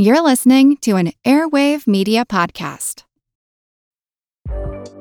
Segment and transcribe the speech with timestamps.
[0.00, 3.02] You're listening to an Airwave Media Podcast.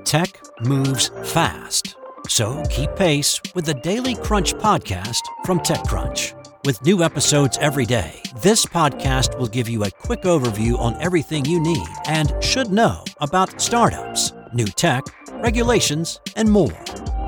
[0.03, 1.95] Tech moves fast,
[2.27, 6.33] so keep pace with the Daily Crunch podcast from TechCrunch.
[6.65, 11.45] With new episodes every day, this podcast will give you a quick overview on everything
[11.45, 15.03] you need and should know about startups, new tech,
[15.43, 16.83] regulations, and more.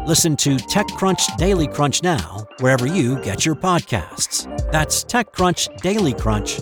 [0.07, 4.47] Listen to TechCrunch Daily Crunch now, wherever you get your podcasts.
[4.71, 6.61] That's TechCrunch Daily Crunch,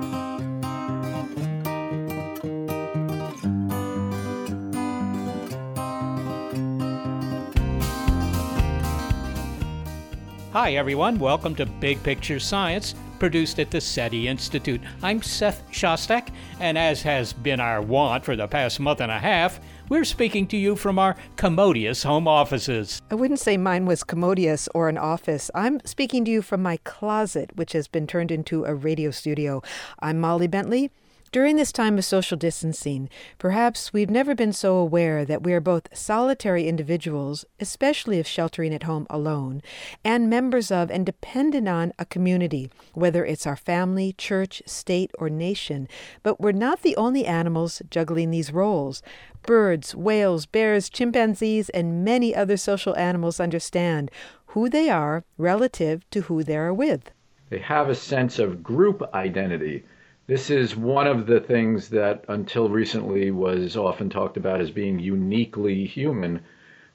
[10.53, 11.17] Hi, everyone.
[11.17, 14.81] Welcome to Big Picture Science, produced at the SETI Institute.
[15.01, 16.27] I'm Seth Shostak,
[16.59, 20.45] and as has been our wont for the past month and a half, we're speaking
[20.47, 23.01] to you from our commodious home offices.
[23.09, 25.49] I wouldn't say mine was commodious or an office.
[25.55, 29.61] I'm speaking to you from my closet, which has been turned into a radio studio.
[29.99, 30.91] I'm Molly Bentley.
[31.31, 35.61] During this time of social distancing, perhaps we've never been so aware that we are
[35.61, 39.61] both solitary individuals, especially if sheltering at home alone,
[40.03, 45.29] and members of and dependent on a community, whether it's our family, church, state, or
[45.29, 45.87] nation.
[46.21, 49.01] But we're not the only animals juggling these roles.
[49.43, 54.11] Birds, whales, bears, chimpanzees, and many other social animals understand
[54.47, 57.09] who they are relative to who they are with.
[57.49, 59.85] They have a sense of group identity
[60.31, 64.97] this is one of the things that until recently was often talked about as being
[64.97, 66.39] uniquely human.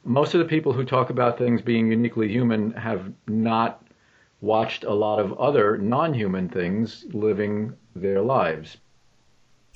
[0.04, 3.84] Most of the people who talk about things being uniquely human have not
[4.40, 8.78] watched a lot of other non human things living their lives.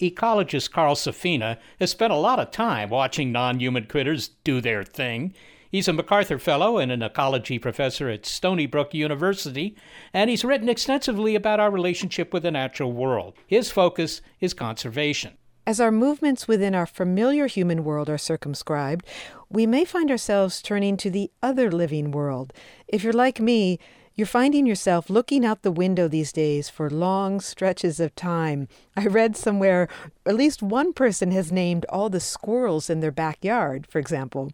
[0.01, 4.83] Ecologist Carl Safina has spent a lot of time watching non human critters do their
[4.83, 5.35] thing.
[5.71, 9.77] He's a MacArthur Fellow and an ecology professor at Stony Brook University,
[10.13, 13.35] and he's written extensively about our relationship with the natural world.
[13.47, 15.35] His focus is conservation.
[15.69, 19.07] As our movements within our familiar human world are circumscribed,
[19.49, 22.53] we may find ourselves turning to the other living world.
[22.89, 23.79] If you're like me,
[24.17, 28.67] you're finding yourself looking out the window these days for long stretches of time.
[28.97, 29.87] I read somewhere
[30.27, 34.51] at least one person has named all the squirrels in their backyard, for example.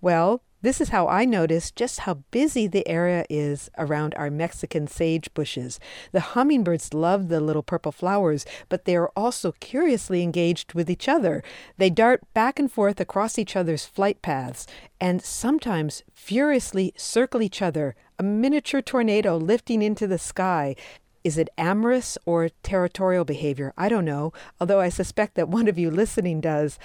[0.00, 4.86] Well, this is how I noticed just how busy the area is around our Mexican
[4.86, 5.80] sage bushes.
[6.12, 11.08] The hummingbirds love the little purple flowers, but they are also curiously engaged with each
[11.08, 11.42] other.
[11.78, 14.66] They dart back and forth across each other's flight paths
[15.00, 20.76] and sometimes furiously circle each other, a miniature tornado lifting into the sky.
[21.24, 23.72] Is it amorous or territorial behavior?
[23.78, 26.78] I don't know, although I suspect that one of you listening does.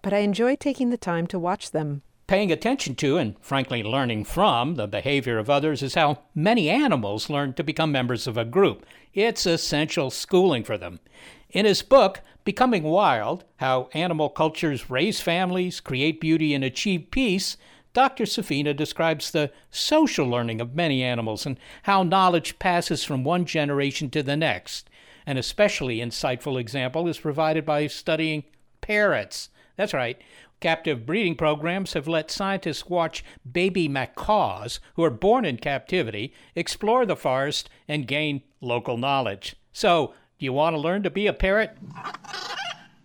[0.00, 2.02] But I enjoy taking the time to watch them.
[2.28, 7.30] Paying attention to and, frankly, learning from the behavior of others is how many animals
[7.30, 8.84] learn to become members of a group.
[9.14, 11.00] It's essential schooling for them.
[11.48, 17.56] In his book, Becoming Wild How Animal Cultures Raise Families, Create Beauty, and Achieve Peace,
[17.94, 18.24] Dr.
[18.24, 24.10] Safina describes the social learning of many animals and how knowledge passes from one generation
[24.10, 24.90] to the next.
[25.24, 28.44] An especially insightful example is provided by studying
[28.82, 29.48] parrots.
[29.76, 30.20] That's right.
[30.60, 37.06] Captive breeding programs have let scientists watch baby macaws who are born in captivity explore
[37.06, 39.54] the forest and gain local knowledge.
[39.72, 41.76] So, do you want to learn to be a parrot?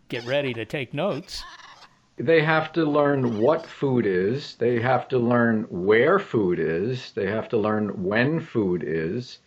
[0.09, 1.43] Get ready to take notes.
[2.17, 7.27] They have to learn what food is, they have to learn where food is, they
[7.27, 9.39] have to learn when food is.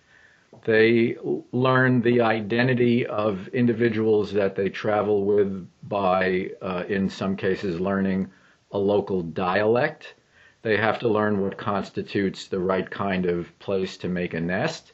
[0.67, 1.17] They
[1.53, 8.33] learn the identity of individuals that they travel with by, uh, in some cases, learning
[8.73, 10.17] a local dialect.
[10.63, 14.93] They have to learn what constitutes the right kind of place to make a nest.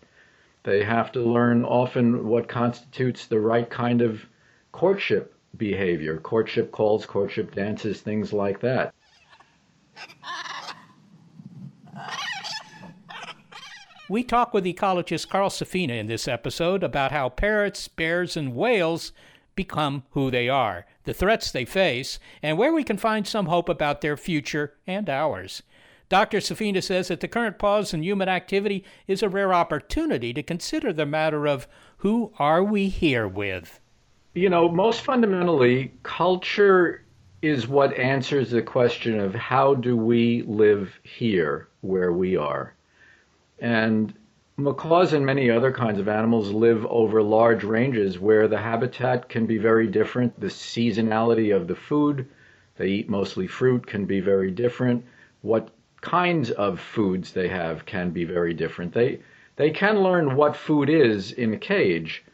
[0.62, 4.26] They have to learn often what constitutes the right kind of
[4.72, 8.92] courtship behavior, courtship calls, courtship dances, things like that.
[14.12, 19.10] We talk with ecologist Carl Safina in this episode about how parrots, bears, and whales
[19.54, 23.70] become who they are, the threats they face, and where we can find some hope
[23.70, 25.62] about their future and ours.
[26.10, 26.40] Dr.
[26.40, 30.92] Safina says that the current pause in human activity is a rare opportunity to consider
[30.92, 31.66] the matter of
[31.96, 33.80] who are we here with?
[34.34, 37.02] You know, most fundamentally, culture
[37.40, 42.74] is what answers the question of how do we live here where we are.
[43.60, 44.14] And
[44.56, 49.44] macaws and many other kinds of animals live over large ranges where the habitat can
[49.46, 50.40] be very different.
[50.40, 52.26] The seasonality of the food,
[52.76, 55.04] they eat mostly fruit, can be very different.
[55.42, 55.70] What
[56.00, 58.92] kinds of foods they have can be very different.
[58.94, 59.20] They,
[59.56, 62.24] they can learn what food is in a cage,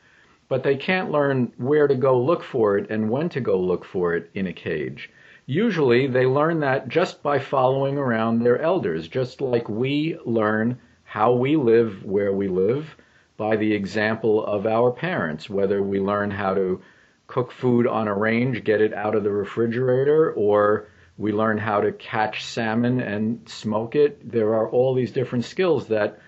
[0.48, 3.84] but they can't learn where to go look for it and when to go look
[3.84, 5.10] for it in a cage.
[5.46, 10.78] Usually they learn that just by following around their elders, just like we learn
[11.08, 12.94] how we live where we live
[13.38, 16.82] by the example of our parents, whether we learn how to
[17.28, 21.81] cook food on a range, get it out of the refrigerator, or we learn how
[21.81, 24.31] to catch salmon and smoke it.
[24.31, 26.19] There are all these different skills that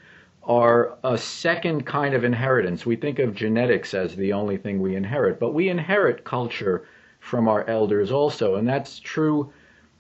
[0.44, 2.87] are a second kind of inheritance.
[2.87, 6.88] We think of genetics as the only thing we inherit, but we inherit culture
[7.19, 9.53] from our elders also, and that's true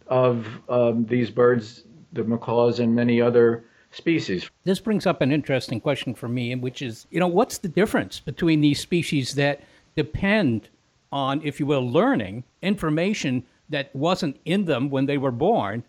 [0.06, 1.84] of um, these birds,
[2.14, 4.50] the macaws, and many other species.
[4.64, 8.20] This brings up an interesting question for me, which is, you know, what's the difference
[8.20, 9.62] between these species that
[9.96, 10.68] depend
[11.12, 15.82] on, if you will, learning information that wasn't in them when they were born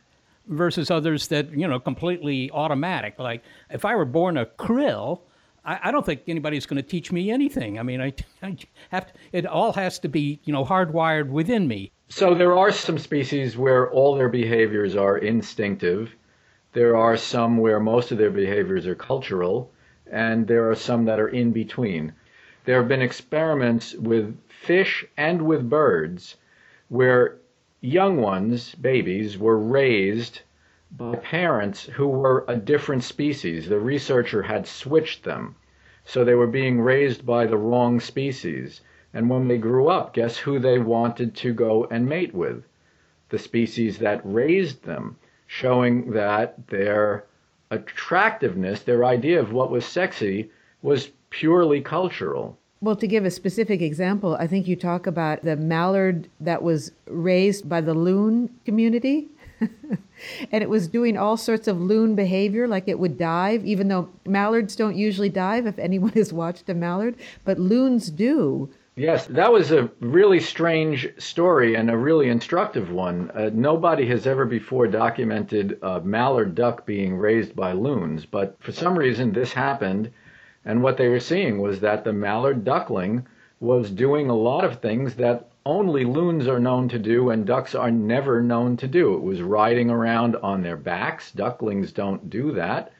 [0.48, 3.18] versus others that you know completely automatic.
[3.20, 5.22] Like if I were born a krill,
[5.66, 7.80] I, I don't think anybody's going to teach me anything.
[7.80, 8.14] I mean, I,
[8.44, 8.58] I
[8.90, 11.92] have to, it all has to be you know hardwired within me.
[12.10, 16.16] So there are some species where all their behaviors are instinctive.
[16.74, 19.70] There are some where most of their behaviors are cultural,
[20.10, 22.14] and there are some that are in between.
[22.64, 26.38] There have been experiments with fish and with birds
[26.88, 27.36] where
[27.82, 30.44] young ones, babies, were raised
[30.92, 33.68] by parents who were a different species.
[33.68, 35.56] The researcher had switched them.
[36.06, 38.80] So they were being raised by the wrong species.
[39.14, 42.64] And when they grew up, guess who they wanted to go and mate with?
[43.28, 45.18] The species that raised them,
[45.52, 47.26] showing that their
[47.72, 50.50] attractiveness, their idea of what was sexy,
[50.82, 52.58] was purely cultural.
[52.80, 56.94] Well, to give a specific example, I think you talk about the mallard that was
[57.06, 59.28] raised by the loon community.
[59.60, 64.08] and it was doing all sorts of loon behavior, like it would dive, even though
[64.26, 68.70] mallards don't usually dive, if anyone has watched a mallard, but loons do.
[69.02, 73.32] Yes, that was a really strange story and a really instructive one.
[73.34, 78.72] Uh, nobody has ever before documented a mallard duck being raised by loons, but for
[78.72, 80.12] some reason this happened
[80.66, 83.26] and what they were seeing was that the mallard duckling
[83.60, 87.74] was doing a lot of things that only loons are known to do and ducks
[87.74, 89.16] are never known to do.
[89.16, 91.32] It was riding around on their backs.
[91.32, 92.92] Ducklings don't do that.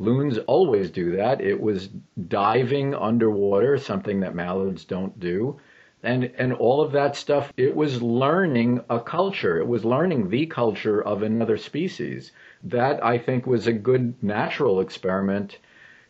[0.00, 1.42] Loons always do that.
[1.42, 1.90] It was
[2.26, 5.60] diving underwater, something that mallards don't do.
[6.02, 9.58] And, and all of that stuff, it was learning a culture.
[9.58, 12.32] It was learning the culture of another species.
[12.64, 15.58] That, I think, was a good natural experiment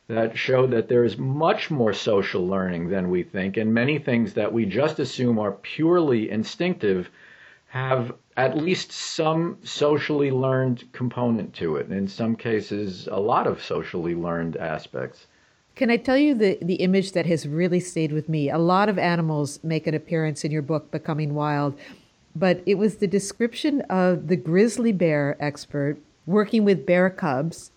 [0.07, 4.35] that showed that there is much more social learning than we think, and many things
[4.35, 7.11] that we just assume are purely instinctive
[7.71, 11.87] have at least some socially learned component to it.
[11.87, 15.27] And in some cases, a lot of socially learned aspects.
[15.77, 18.51] Can I tell you the, the image that has really stayed with me?
[18.51, 21.79] A lot of animals make an appearance in your book, Becoming Wild,
[22.35, 27.71] but it was the description of the grizzly bear expert working with bear cubs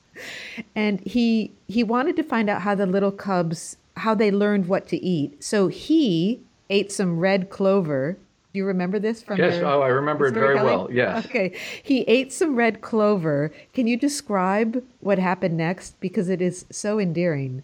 [0.75, 4.87] and he he wanted to find out how the little cubs how they learned what
[4.87, 5.43] to eat.
[5.43, 8.17] So he ate some red clover.
[8.53, 9.39] Do you remember this from?
[9.39, 9.55] Yes.
[9.55, 10.87] Your, oh, I remember it very well.
[10.91, 11.25] Yes.
[11.25, 11.57] Okay.
[11.81, 13.51] He ate some red clover.
[13.73, 17.63] Can you describe what happened next because it is so endearing?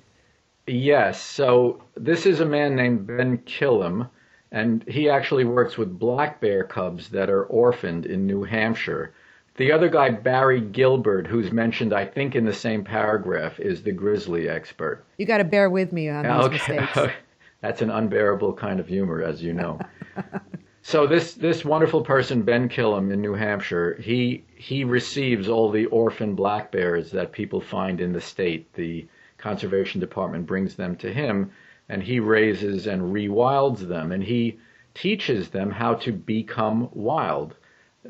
[0.66, 1.22] Yes.
[1.22, 4.10] So this is a man named Ben Kilham,
[4.52, 9.14] and he actually works with black bear cubs that are orphaned in New Hampshire.
[9.58, 13.92] The other guy, Barry Gilbert, who's mentioned, I think, in the same paragraph, is the
[13.92, 15.06] grizzly expert.
[15.18, 16.80] You got to bear with me on these okay.
[16.80, 17.14] mistakes.
[17.62, 19.80] That's an unbearable kind of humor, as you know.
[20.90, 25.86] so this this wonderful person, Ben Kilham in New Hampshire, he he receives all the
[25.86, 28.74] orphan black bears that people find in the state.
[28.74, 31.52] The conservation department brings them to him,
[31.90, 34.58] and he raises and rewilds them, and he
[34.96, 37.56] teaches them how to become wild.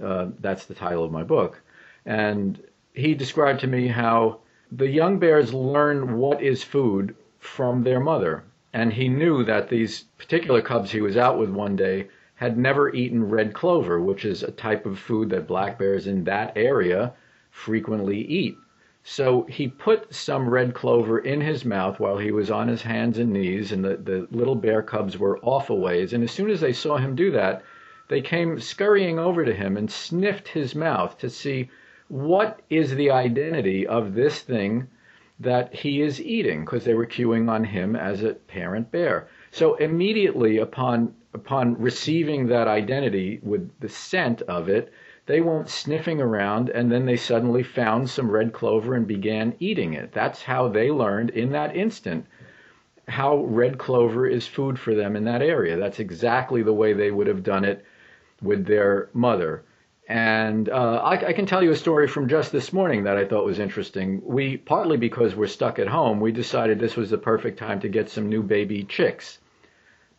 [0.01, 1.62] Uh, that's the title of my book.
[2.05, 4.39] And he described to me how
[4.71, 8.45] the young bears learn what is food from their mother.
[8.71, 12.07] And he knew that these particular cubs he was out with one day
[12.39, 16.24] had never eaten red clover, which is a type of food that black bears in
[16.24, 17.12] that area
[17.51, 18.55] frequently eat.
[19.03, 23.19] So he put some red clover in his mouth while he was on his hands
[23.19, 26.13] and knees, and the, the little bear cubs were off a ways.
[26.13, 27.62] And as soon as they saw him do that,
[28.08, 31.69] they came scurrying over to him and sniffed his mouth to see
[32.08, 34.88] what is the identity of this thing
[35.41, 39.27] that he is eating because they were cueing on him as a parent bear.
[39.51, 44.91] So immediately upon upon receiving that identity with the scent of it,
[45.25, 49.93] they went sniffing around and then they suddenly found some red clover and began eating
[49.93, 50.12] it.
[50.12, 52.25] That's how they learned in that instant
[53.09, 55.77] how red clover is food for them in that area.
[55.77, 57.86] That's exactly the way they would have done it
[58.41, 59.63] with their mother.
[60.07, 63.25] And uh, I, I, can tell you a story from just this morning that I
[63.25, 64.21] thought was interesting.
[64.25, 67.89] We, partly because we're stuck at home, we decided this was the perfect time to
[67.89, 69.38] get some new baby chicks,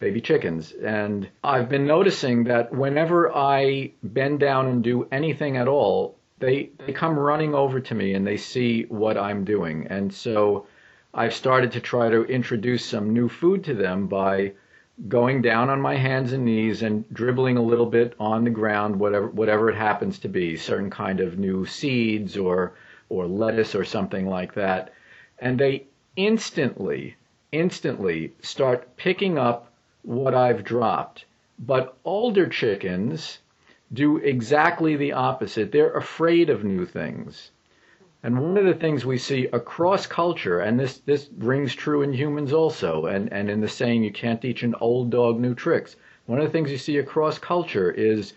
[0.00, 0.72] baby chickens.
[0.72, 6.70] And I've been noticing that whenever I bend down and do anything at all, they,
[6.78, 9.86] they come running over to me and they see what I'm doing.
[9.88, 10.66] And so
[11.12, 14.52] I've started to try to introduce some new food to them by
[15.08, 18.98] going down on my hands and knees and dribbling a little bit on the ground,
[18.98, 22.74] whatever whatever it happens to be, certain kind of new seeds or
[23.08, 24.92] or lettuce or something like that,
[25.38, 27.16] and they instantly
[27.50, 29.69] instantly start picking up
[30.02, 31.24] what I've dropped.
[31.58, 33.38] But older chickens
[33.92, 35.72] do exactly the opposite.
[35.72, 37.50] They're afraid of new things.
[38.22, 42.12] And one of the things we see across culture, and this, this rings true in
[42.12, 45.96] humans also, and, and in the saying, you can't teach an old dog new tricks.
[46.26, 48.34] One of the things you see across culture is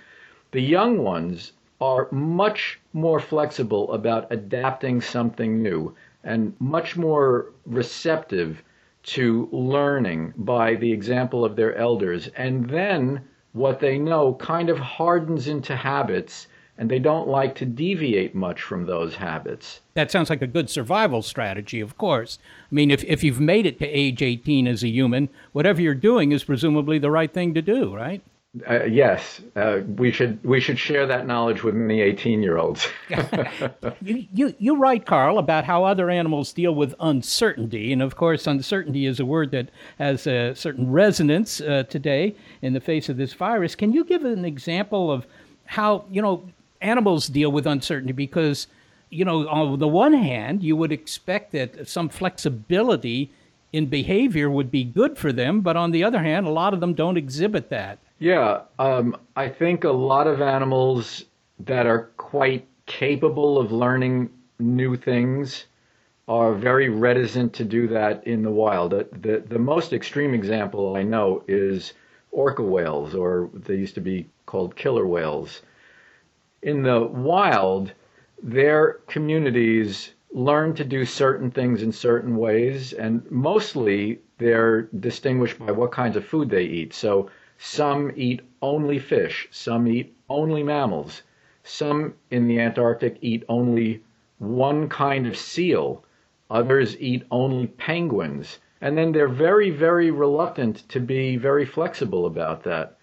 [0.51, 1.51] the young ones
[1.82, 5.93] are much more flexible about adapting something new
[6.24, 8.63] and much more receptive
[9.03, 12.29] to learning by the example of their elders.
[12.36, 17.65] And then what they know kind of hardens into habits and they don't like to
[17.65, 19.81] deviate much from those habits.
[19.93, 22.39] That sounds like a good survival strategy, of course.
[22.72, 25.93] I mean, if, if you've made it to age 18 as a human, whatever you're
[25.93, 28.24] doing is presumably the right thing to do, right?
[28.69, 32.88] Uh, yes, uh, we should we should share that knowledge with many 18 year olds.
[34.01, 38.45] you, you you write, Carl, about how other animals deal with uncertainty, and of course,
[38.45, 43.17] uncertainty is a word that has a certain resonance uh, today in the face of
[43.17, 43.74] this virus.
[43.74, 45.25] Can you give an example of
[45.65, 46.48] how you know
[46.83, 48.67] animals deal with uncertainty because,
[49.10, 53.31] you know, on the one hand, you would expect that some flexibility
[53.72, 56.79] in behavior would be good for them, but on the other hand, a lot of
[56.79, 57.98] them don't exhibit that.
[58.17, 61.25] Yeah, um, I think a lot of animals
[61.60, 65.67] that are quite capable of learning new things
[66.27, 68.91] are very reticent to do that in the wild.
[68.91, 71.93] The, the, the most extreme example I know is
[72.32, 75.62] orca whales, or they used to be called killer whales
[76.63, 77.93] in the wild,
[78.41, 85.72] their communities learn to do certain things in certain ways, and mostly they're distinguished by
[85.72, 86.93] what kinds of food they eat.
[86.93, 87.29] So
[87.65, 91.22] some eat only fish, some eat only mammals,
[91.63, 94.03] some in the Antarctic eat only
[94.38, 96.03] one kind of seal,
[96.50, 98.60] others eat only penguins.
[98.82, 102.98] And then they're very, very reluctant to be very flexible about that.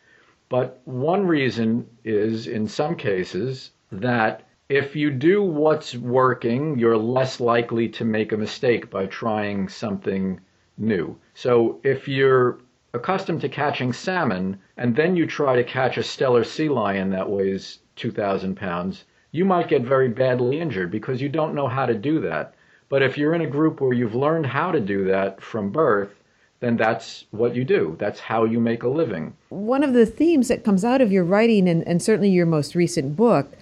[0.51, 7.41] But one reason is, in some cases, that if you do what's working, you're less
[7.41, 10.39] likely to make a mistake by trying something
[10.77, 11.17] new.
[11.33, 12.59] So if you're
[12.93, 17.31] accustomed to catching salmon and then you try to catch a Steller sea lion that
[17.31, 21.95] weighs 2,000 pounds, you might get very badly injured because you don't know how to
[21.95, 22.55] do that.
[22.89, 26.11] But if you're in a group where you've learned how to do that from birth,
[26.59, 27.97] then that's what you do.
[27.99, 29.35] That's how you make a living.
[29.49, 32.75] One of the themes that comes out of your writing, and, and certainly your most
[32.75, 33.53] recent book,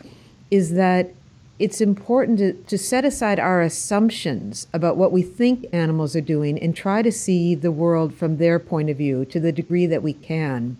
[0.50, 1.12] is that
[1.58, 6.58] it's important to, to set aside our assumptions about what we think animals are doing
[6.58, 10.02] and try to see the world from their point of view to the degree that
[10.02, 10.76] we can.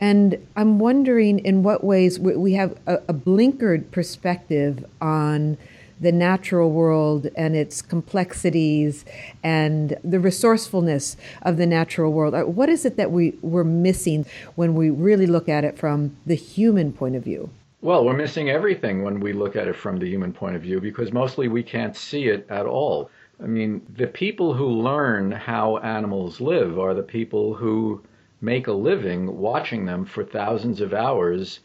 [0.00, 5.56] And I'm wondering in what ways we have a, a blinkered perspective on
[6.00, 9.04] the natural world and its complexities
[9.42, 12.34] and the resourcefulness of the natural world.
[12.34, 16.16] Uh, what is it that we, we're missing when we really look at it from
[16.26, 17.50] the human point of view?
[17.84, 20.80] Well, we're missing everything when we look at it from the human point of view
[20.80, 23.10] because mostly we can't see it at all.
[23.38, 28.02] I mean, the people who learn how animals live are the people who
[28.40, 31.60] make a living watching them for thousands of hours,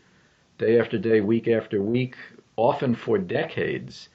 [0.58, 2.18] day after day, week after week,
[2.58, 4.10] often for decades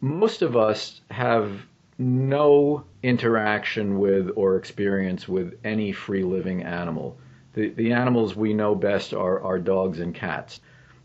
[0.00, 1.66] most of us have
[1.98, 7.18] no interaction with or experience with any free living animal.
[7.54, 10.60] The, the animals we know best are, are dogs and cats.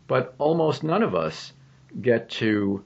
[0.08, 1.54] But almost none of us
[2.02, 2.84] get to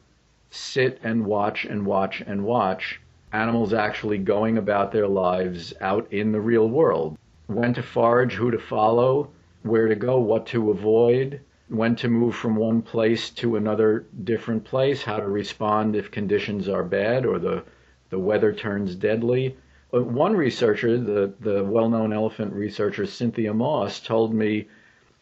[0.52, 3.02] sit and watch and watch and watch
[3.34, 7.18] animals actually going about their lives out in the real world.
[7.48, 9.30] When to forage, who to follow,
[9.64, 14.64] where to go, what to avoid, when to move from one place to another different
[14.64, 17.64] place, how to respond if conditions are bad or the,
[18.10, 19.58] the weather turns deadly.
[19.94, 24.68] Uh, one researcher, the, the well known elephant researcher Cynthia Moss, told me,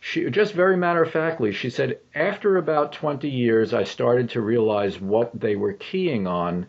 [0.07, 4.39] she just very matter of factly, she said, after about 20 years, I started to
[4.39, 6.67] realize what they were keying on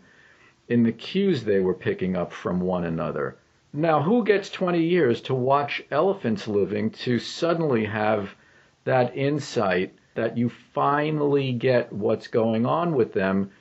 [0.67, 3.35] in the cues they were picking up from one another.
[3.71, 8.33] Now, who gets 20 years to watch elephants living to suddenly have
[8.85, 13.51] that insight that you finally get what's going on with them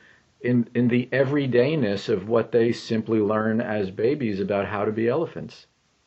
[0.41, 5.07] in, in the everydayness of what they simply learn as babies about how to be
[5.07, 5.67] elephants?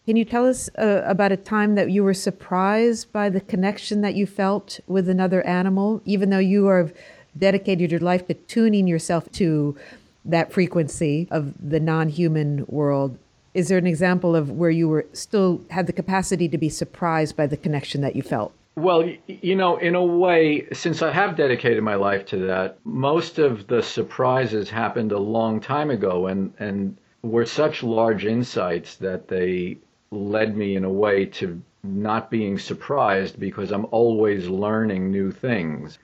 [0.10, 4.01] Can you tell us uh, about a time that you were surprised by the connection
[4.01, 6.96] that you felt with another animal, even though you have
[7.38, 9.78] dedicated your life to tuning yourself to
[10.25, 13.20] that frequency of the non human world?
[13.54, 17.38] Is there an example of where you were still had the capacity to be surprised
[17.38, 18.51] by the connection that you felt?
[18.78, 23.38] Well, you know, in a way, since I have dedicated my life to that, most
[23.38, 29.28] of the surprises happened a long time ago and, and were such large insights that
[29.28, 29.78] they
[30.12, 36.00] led me in a way to not being surprised because I'm always learning new things.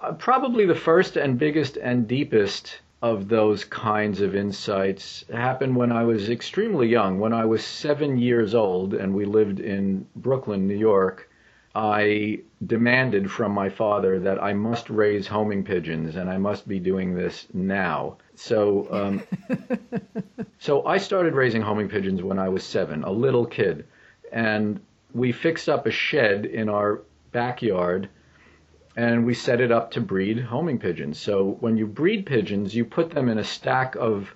[0.00, 5.92] Uh, probably the first and biggest and deepest of those kinds of insights happened when
[5.92, 7.18] I was extremely young.
[7.18, 11.28] When I was seven years old and we lived in Brooklyn, New York,
[11.74, 16.78] I demanded from my father that I must raise homing pigeons and I must be
[16.78, 18.16] doing this now.
[18.36, 19.22] So, um,
[20.58, 23.86] so I started raising homing pigeons when I was seven, a little kid,
[24.32, 24.80] and
[25.12, 28.08] we fixed up a shed in our backyard
[28.96, 31.18] and we set it up to breed homing pigeons.
[31.18, 34.34] So when you breed pigeons, you put them in a stack of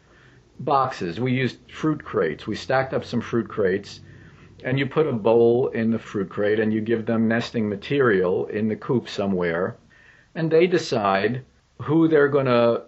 [0.59, 1.21] boxes.
[1.21, 2.47] We used fruit crates.
[2.47, 4.01] We stacked up some fruit crates,
[4.65, 8.47] and you put a bowl in the fruit crate, and you give them nesting material
[8.47, 9.77] in the coop somewhere,
[10.35, 11.45] and they decide
[11.83, 12.83] who they're going to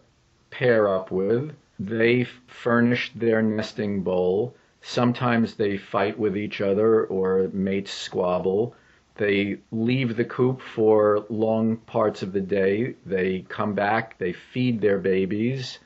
[0.51, 1.53] pair up with.
[1.83, 4.55] They furnish their nesting bowl.
[4.83, 8.75] Sometimes they fight with each other or mates squabble.
[9.17, 12.97] They leave the coop for long parts of the day.
[13.07, 15.79] They come back, they feed their babies,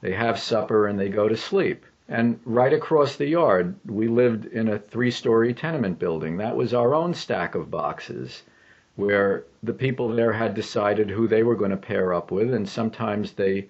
[0.00, 1.84] they have supper, and they go to sleep.
[2.08, 6.36] And right across the yard, we lived in a three story tenement building.
[6.36, 8.44] That was our own stack of boxes
[8.94, 12.68] where the people there had decided who they were going to pair up with, and
[12.68, 13.66] sometimes they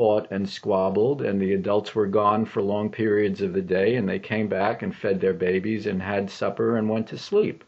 [0.00, 4.08] fought and squabbled, and the adults were gone for long periods of the day, and
[4.08, 7.64] they came back and fed their babies and had supper and went to sleep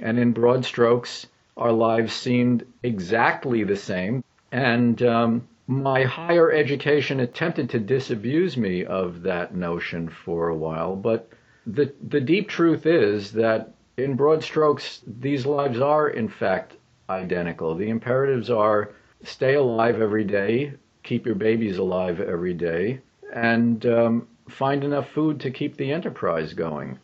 [0.00, 4.22] and in broad strokes, our lives seemed exactly the same.
[4.52, 10.96] And um, my higher education attempted to disabuse me of that notion for a while,
[10.96, 11.28] but
[11.66, 16.76] the the deep truth is that in broad strokes, these lives are in fact
[17.08, 17.74] identical.
[17.74, 18.92] The imperatives are
[19.24, 20.74] stay alive every day,
[21.06, 23.00] keep your babies alive every day,
[23.32, 26.98] and um, find enough food to keep the enterprise going.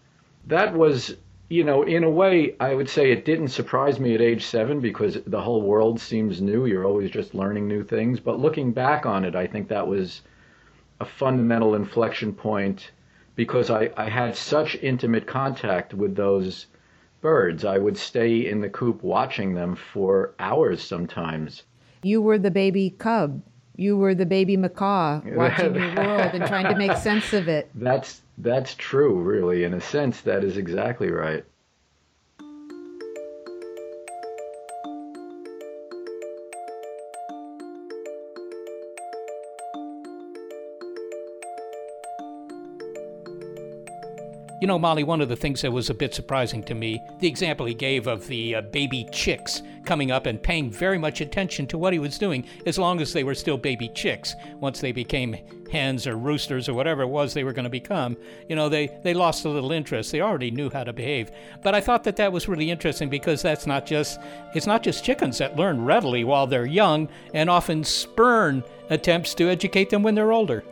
[0.47, 1.17] That was
[1.53, 4.81] you know, in a way, I would say it didn't surprise me at age seven
[4.81, 6.65] because the whole world seems new.
[6.65, 8.21] You're always just learning new things.
[8.21, 10.23] But looking back on it, I think that was
[10.99, 12.93] a fundamental inflection point
[13.37, 16.69] because I, I had such intimate contact with those
[17.21, 17.67] birds.
[17.67, 21.65] I would stay in the coop watching them for hours sometimes.
[22.03, 23.43] You were the baby cub.
[23.77, 27.71] You were the baby macaw watching the world and trying to make sense of it.
[27.75, 29.65] That's that's true, really.
[29.65, 31.45] In a sense, that is exactly right.
[44.63, 47.27] You know, Molly, one of the things that was a bit surprising to me, the
[47.27, 51.67] example he gave of the uh, baby chicks coming up and paying very much attention
[51.67, 54.37] to what he was doing as long as they were still baby chicks.
[54.61, 55.37] Once they became
[55.73, 58.17] hens or roosters or whatever it was they were going to become,
[58.49, 60.13] you know, they, they lost a little interest.
[60.13, 61.33] They already knew how to behave.
[61.65, 64.21] But I thought that that was really interesting because that's not just,
[64.55, 69.49] it's not just chickens that learn readily while they're young and often spurn attempts to
[69.49, 70.63] educate them when they're older.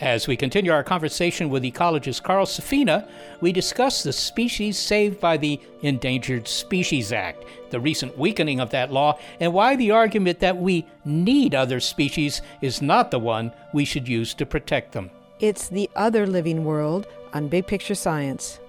[0.00, 3.08] As we continue our conversation with ecologist Carl Safina,
[3.40, 8.92] we discuss the species saved by the Endangered Species Act, the recent weakening of that
[8.92, 13.86] law, and why the argument that we need other species is not the one we
[13.86, 15.10] should use to protect them.
[15.40, 18.60] It's the other living world on Big Picture Science.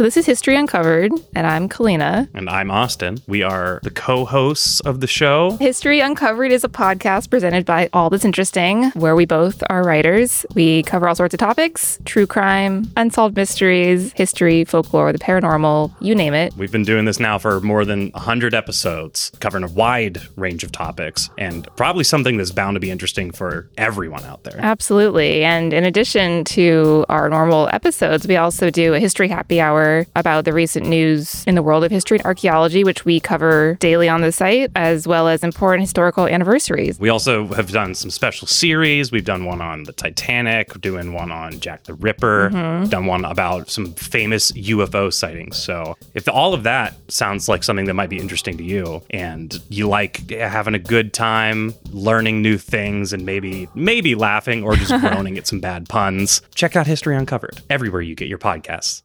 [0.00, 2.26] So this is History Uncovered, and I'm Kalina.
[2.32, 3.18] And I'm Austin.
[3.26, 5.58] We are the co hosts of the show.
[5.58, 10.46] History Uncovered is a podcast presented by All That's Interesting, where we both are writers.
[10.54, 16.14] We cover all sorts of topics true crime, unsolved mysteries, history, folklore, the paranormal, you
[16.14, 16.56] name it.
[16.56, 20.72] We've been doing this now for more than 100 episodes, covering a wide range of
[20.72, 24.56] topics, and probably something that's bound to be interesting for everyone out there.
[24.60, 25.44] Absolutely.
[25.44, 30.06] And in addition to our normal episodes, we also do a history happy hour hour
[30.16, 34.08] about the recent news in the world of history and archaeology, which we cover daily
[34.08, 36.98] on the site, as well as important historical anniversaries.
[36.98, 39.12] We also have done some special series.
[39.12, 42.88] We've done one on the Titanic, doing one on Jack the Ripper, mm-hmm.
[42.88, 45.56] done one about some famous UFO sightings.
[45.56, 49.60] So if all of that sounds like something that might be interesting to you and
[49.68, 54.90] you like having a good time learning new things and maybe maybe laughing or just
[55.00, 59.02] groaning at some bad puns, check out History Uncovered everywhere you get your podcasts.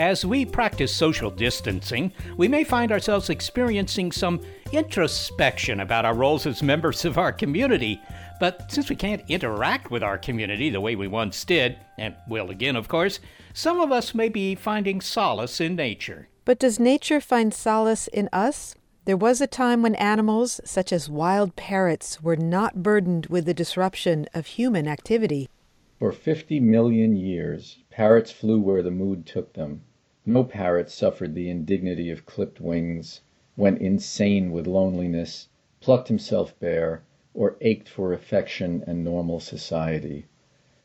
[0.00, 4.40] As we practice social distancing, we may find ourselves experiencing some
[4.72, 8.00] introspection about our roles as members of our community.
[8.40, 12.48] But since we can't interact with our community the way we once did, and will
[12.48, 13.20] again, of course,
[13.52, 16.28] some of us may be finding solace in nature.
[16.46, 18.74] But does nature find solace in us?
[19.04, 23.52] There was a time when animals, such as wild parrots, were not burdened with the
[23.52, 25.50] disruption of human activity.
[25.98, 29.82] For 50 million years, parrots flew where the mood took them.
[30.26, 33.22] No parrot suffered the indignity of clipped wings,
[33.56, 35.48] went insane with loneliness,
[35.80, 37.02] plucked himself bare,
[37.32, 40.26] or ached for affection and normal society.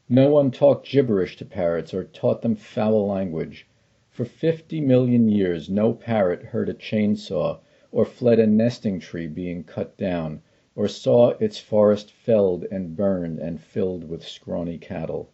[0.08, 3.68] No one talked gibberish to parrots or taught them foul language.
[4.10, 7.60] For fifty million years no parrot heard a chain saw,
[7.92, 10.44] or fled a nesting tree being cut down,
[10.78, 15.30] or saw its forest felled and burned and filled with scrawny cattle.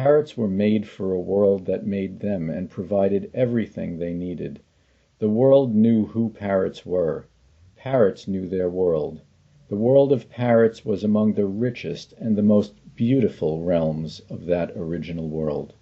[0.00, 4.60] Parrots were made for a world that made them and provided everything they needed.
[5.18, 7.26] The world knew who parrots were.
[7.74, 9.22] Parrots knew their world.
[9.68, 14.70] The world of parrots was among the richest and the most beautiful realms of that
[14.76, 15.74] original world.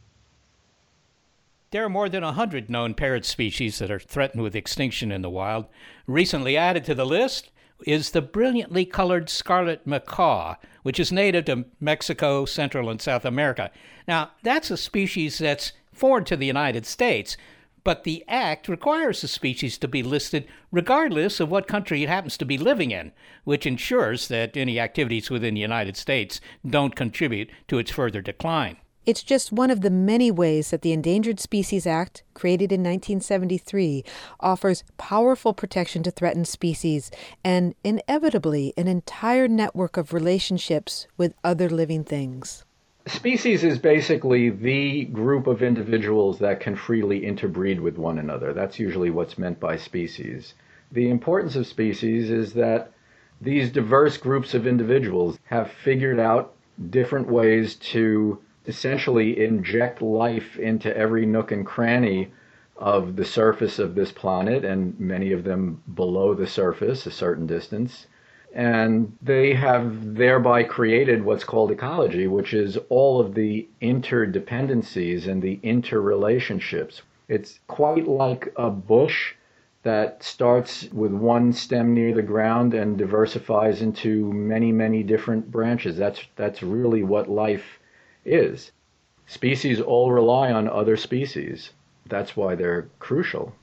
[1.71, 5.21] There are more than a hundred known parrot species that are threatened with extinction in
[5.21, 5.67] the wild.
[6.07, 7.51] Recently added to the list
[7.85, 13.71] is the brilliantly colored scarlet macaw, which is native to Mexico, Central, and South America.
[14.09, 17.37] Now, that's a species that's foreign to the United States,
[17.85, 22.37] but the Act requires the species to be listed regardless of what country it happens
[22.39, 23.12] to be living in,
[23.45, 28.77] which ensures that any activities within the United States don't contribute to its further decline.
[29.07, 34.05] It's just one of the many ways that the Endangered Species Act, created in 1973,
[34.40, 37.12] offers powerful protection to threatened species
[37.45, 42.64] and, inevitably, an entire network of relationships with other living things.
[43.07, 48.53] Species is basically the group of individuals that can freely interbreed with one another.
[48.53, 50.55] That's usually what's meant by species.
[50.90, 52.90] The importance of species is that
[53.40, 56.55] these diverse groups of individuals have figured out
[56.90, 62.33] different ways to essentially inject life into every nook and cranny
[62.77, 67.47] of the surface of this planet, and many of them below the surface a certain
[67.47, 68.07] distance.
[68.55, 75.43] And they have thereby created what's called ecology, which is all of the interdependencies and
[75.43, 77.03] the interrelationships.
[77.29, 79.35] It's quite like a bush
[79.83, 85.97] that starts with one stem near the ground and diversifies into many, many different branches.
[85.97, 87.79] That's, that's really what life
[88.27, 88.73] is.
[89.27, 91.71] Species all rely on other species.
[92.07, 93.55] That's why they're crucial.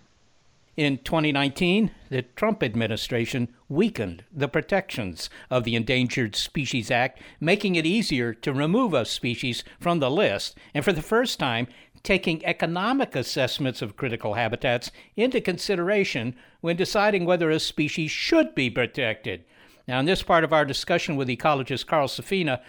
[0.75, 7.85] In 2019, the Trump administration weakened the protections of the Endangered Species Act, making it
[7.85, 11.67] easier to remove a species from the list, and for the first time,
[12.01, 18.69] taking economic assessments of critical habitats into consideration when deciding whether a species should be
[18.69, 19.43] protected.
[19.87, 22.61] Now, in this part of our discussion with ecologist Carl Safina,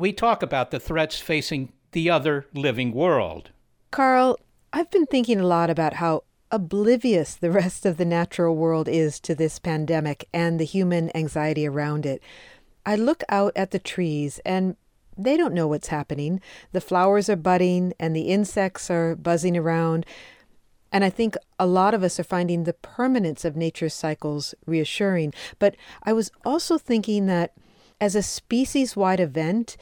[0.00, 3.50] we talk about the threats facing the other living world.
[3.90, 4.38] Carl,
[4.72, 9.20] I've been thinking a lot about how oblivious the rest of the natural world is
[9.20, 12.22] to this pandemic and the human anxiety around it.
[12.86, 14.76] I look out at the trees and
[15.18, 16.40] they don't know what's happening.
[16.72, 20.06] The flowers are budding and the insects are buzzing around.
[20.90, 25.34] And I think a lot of us are finding the permanence of nature's cycles reassuring.
[25.58, 27.52] But I was also thinking that
[28.00, 29.76] as a species wide event,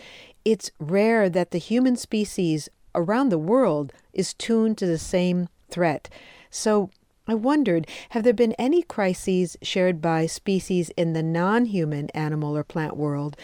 [0.44, 6.08] it's rare that the human species around the world is tuned to the same threat.
[6.50, 6.90] So
[7.26, 12.56] I wondered have there been any crises shared by species in the non human animal
[12.56, 13.36] or plant world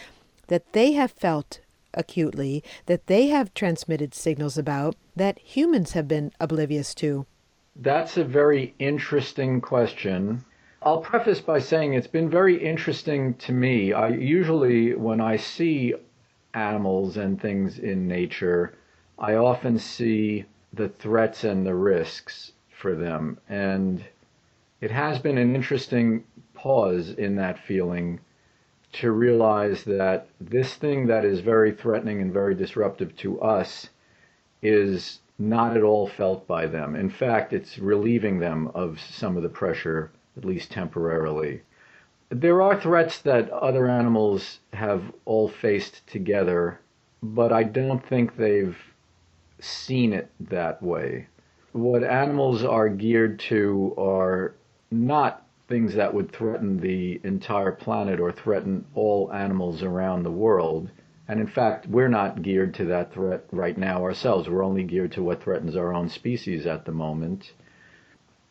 [0.47, 1.59] that they have felt
[1.93, 7.25] acutely, that they have transmitted signals about, that humans have been oblivious to?
[7.75, 10.43] That's a very interesting question.
[10.87, 13.91] I'll preface by saying it's been very interesting to me.
[13.91, 15.95] I usually, when I see
[16.53, 18.75] animals and things in nature,
[19.17, 23.39] I often see the threats and the risks for them.
[23.49, 24.05] And
[24.79, 28.19] it has been an interesting pause in that feeling
[28.93, 33.89] to realize that this thing that is very threatening and very disruptive to us
[34.61, 36.95] is not at all felt by them.
[36.95, 41.61] In fact, it's relieving them of some of the pressure, at least temporarily.
[42.29, 46.79] There are threats that other animals have all faced together,
[47.21, 48.77] but I don't think they've
[49.59, 51.27] seen it that way.
[51.71, 54.55] What animals are geared to are
[54.91, 60.89] not things that would threaten the entire planet or threaten all animals around the world.
[61.27, 64.47] And in fact, we're not geared to that threat right now ourselves.
[64.47, 67.51] We're only geared to what threatens our own species at the moment.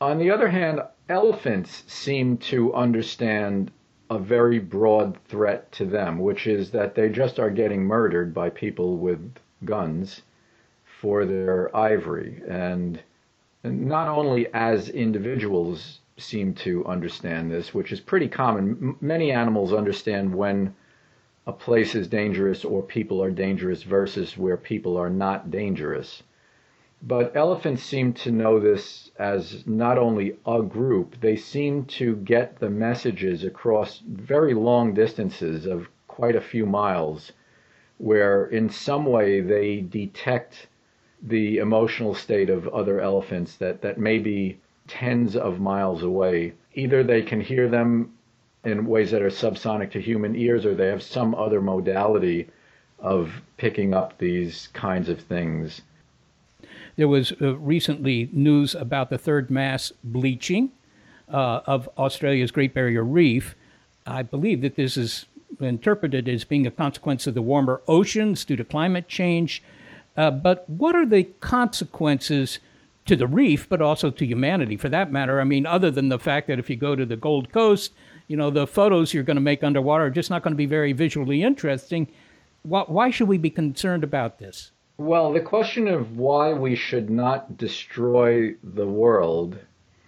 [0.00, 3.70] On the other hand, elephants seem to understand
[4.10, 8.50] a very broad threat to them, which is that they just are getting murdered by
[8.50, 10.22] people with guns
[11.00, 12.42] for their ivory.
[12.48, 13.00] And
[13.64, 18.70] not only as individuals seem to understand this, which is pretty common.
[18.70, 20.74] M- many animals understand when
[21.46, 26.22] a place is dangerous or people are dangerous versus where people are not dangerous.
[27.02, 32.60] But elephants seem to know this as not only a group, they seem to get
[32.60, 37.32] the messages across very long distances of quite a few miles,
[37.98, 40.68] where in some way they detect
[41.20, 46.52] the emotional state of other elephants that, that may be tens of miles away.
[46.74, 48.12] Either they can hear them
[48.64, 52.46] in ways that are subsonic to human ears, or they have some other modality
[53.00, 55.82] of picking up these kinds of things.
[56.96, 60.70] There was uh, recently news about the third mass bleaching
[61.28, 63.54] uh, of Australia's Great Barrier Reef.
[64.06, 65.26] I believe that this is
[65.60, 69.62] interpreted as being a consequence of the warmer oceans due to climate change.
[70.16, 72.58] Uh, but what are the consequences
[73.06, 75.40] to the reef, but also to humanity for that matter?
[75.40, 77.92] I mean, other than the fact that if you go to the Gold Coast
[78.26, 80.66] you know, the photos you're going to make underwater are just not going to be
[80.66, 82.08] very visually interesting.
[82.62, 84.70] Why, why should we be concerned about this?
[84.96, 89.58] Well, the question of why we should not destroy the world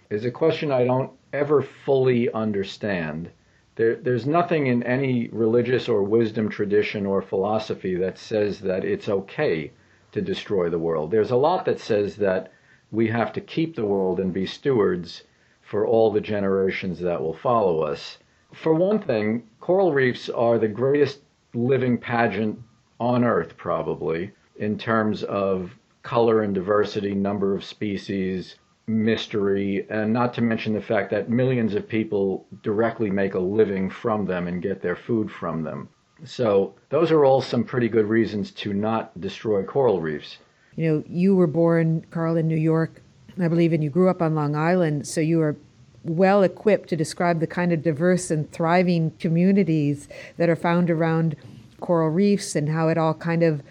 [0.09, 3.29] is a question I don't ever fully understand.
[3.75, 9.09] There, there's nothing in any religious or wisdom tradition or philosophy that says that it's
[9.09, 9.73] okay
[10.13, 11.11] to destroy the world.
[11.11, 12.53] There's a lot that says that
[12.89, 15.25] we have to keep the world and be stewards
[15.59, 18.19] for all the generations that will follow us.
[18.53, 21.23] For one thing, coral reefs are the greatest
[21.53, 22.57] living pageant
[23.01, 25.71] on Earth, probably, in terms of
[26.03, 28.55] color and diversity, number of species,
[28.87, 33.89] mystery, and not to mention the fact that millions of people directly make a living
[33.89, 35.89] from them and get their food from them.
[36.23, 40.37] So, those are all some pretty good reasons to not destroy coral reefs.
[40.75, 43.01] You know, you were born, Carl, in New York
[43.39, 45.55] I believe, and you grew up on Long Island, so you are
[46.03, 51.35] well equipped to describe the kind of diverse and thriving communities that are found around
[51.79, 53.61] coral reefs and how it all kind of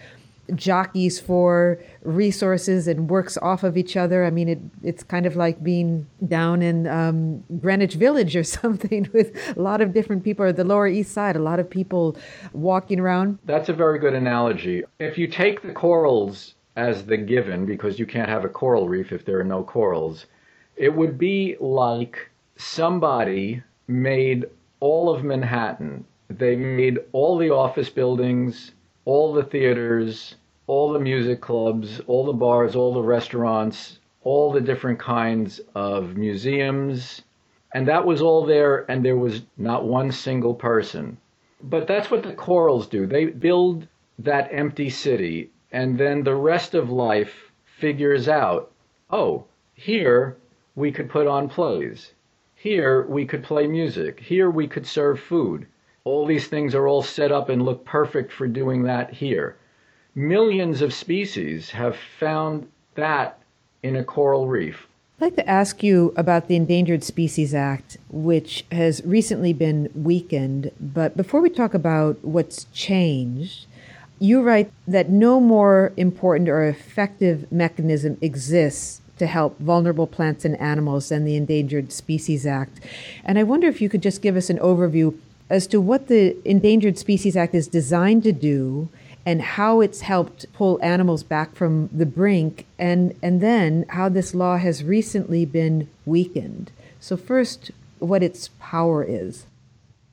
[0.55, 4.25] jockeys for resources and works off of each other.
[4.25, 9.09] I mean, it, it's kind of like being down in um, Greenwich Village or something
[9.13, 12.17] with a lot of different people, or the Lower East Side, a lot of people
[12.53, 13.39] walking around.
[13.45, 14.85] That's a very good analogy.
[14.99, 19.11] If you take the corals as the given because you can't have a coral reef
[19.11, 20.27] if there are no corals.
[20.77, 24.45] It would be like somebody made
[24.81, 26.05] all of Manhattan.
[26.29, 28.73] They made all the office buildings,
[29.07, 30.35] all the theaters,
[30.67, 36.19] all the music clubs, all the bars, all the restaurants, all the different kinds of
[36.19, 37.23] museums.
[37.73, 41.17] And that was all there, and there was not one single person.
[41.63, 43.07] But that's what the corals do.
[43.07, 43.89] They build
[44.19, 48.73] that empty city and then the rest of life figures out
[49.11, 50.37] oh, here
[50.75, 52.13] we could put on plays.
[52.55, 54.21] Here we could play music.
[54.21, 55.67] Here we could serve food.
[56.07, 59.57] All these things are all set up and look perfect for doing that here.
[60.15, 63.41] Millions of species have found that
[63.83, 64.87] in a coral reef.
[65.19, 70.71] I'd like to ask you about the Endangered Species Act, which has recently been weakened.
[70.79, 73.67] But before we talk about what's changed,
[74.21, 80.57] you write that no more important or effective mechanism exists to help vulnerable plants and
[80.61, 82.79] animals than the Endangered Species Act.
[83.25, 86.37] And I wonder if you could just give us an overview as to what the
[86.45, 88.89] Endangered Species Act is designed to do
[89.25, 94.35] and how it's helped pull animals back from the brink and and then how this
[94.35, 96.71] law has recently been weakened.
[97.01, 99.47] So first what its power is.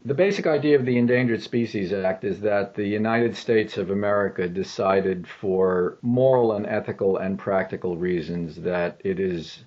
[0.06, 4.50] The basic idea of the Endangered Species Act is that the United States of America
[4.50, 9.64] decided for moral and ethical and practical reasons that it is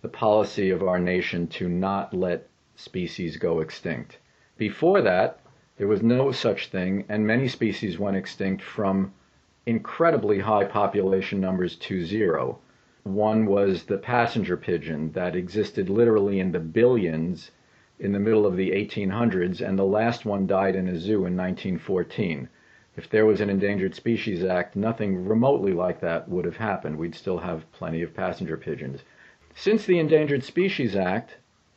[0.00, 4.16] the policy of our nation to not let species go extinct.
[4.58, 5.38] Before that,
[5.76, 9.12] there was no such thing, and many species went extinct from
[9.66, 12.58] incredibly high population numbers to zero.
[13.02, 17.50] One was the passenger pigeon that existed literally in the billions
[17.98, 21.36] in the middle of the 1800s, and the last one died in a zoo in
[21.36, 22.48] 1914.
[22.96, 26.96] If there was an Endangered Species Act, nothing remotely like that would have happened.
[26.96, 29.02] We'd still have plenty of passenger pigeons.
[29.54, 31.36] Since the Endangered Species Act,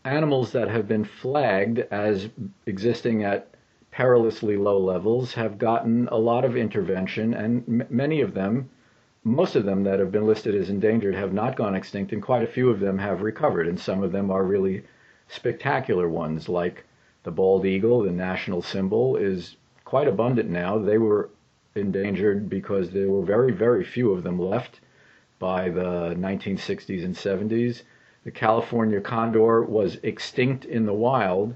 [0.09, 2.29] animals that have been flagged as
[2.65, 3.47] existing at
[3.91, 8.69] perilously low levels have gotten a lot of intervention, and m- many of them,
[9.23, 12.43] most of them that have been listed as endangered, have not gone extinct, and quite
[12.43, 14.83] a few of them have recovered, and some of them are really
[15.27, 16.83] spectacular ones like
[17.23, 20.79] the bald eagle, the national symbol, is quite abundant now.
[20.79, 21.29] They were
[21.75, 24.79] endangered because there were very, very few of them left
[25.37, 27.83] by the 1960s and 70s.
[28.23, 31.55] The California condor was extinct in the wild,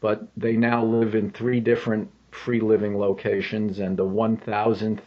[0.00, 5.00] but they now live in three different free living locations, and the 1000th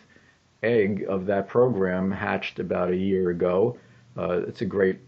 [0.62, 3.78] egg of that program hatched about a year ago.
[4.18, 5.00] Uh, it's a great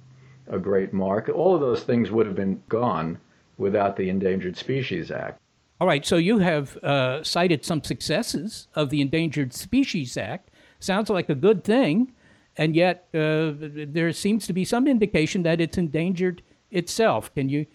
[0.47, 1.29] a great mark.
[1.33, 3.17] All of those things would have been gone
[3.57, 5.41] without the Endangered Species Act.
[5.81, 10.49] All right, so you have uh, cited some successes of the Endangered Species Act.
[10.79, 12.11] Sounds like a good thing,
[12.57, 16.41] and yet uh, there seems to be some indication that it's endangered
[16.71, 17.33] itself.
[17.33, 17.65] Can you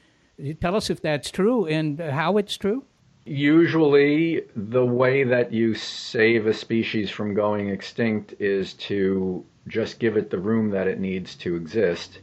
[0.60, 2.84] tell us if that's true and how it's true?
[3.26, 10.16] Usually, the way that you save a species from going extinct is to just give
[10.16, 12.20] it the room that it needs to exist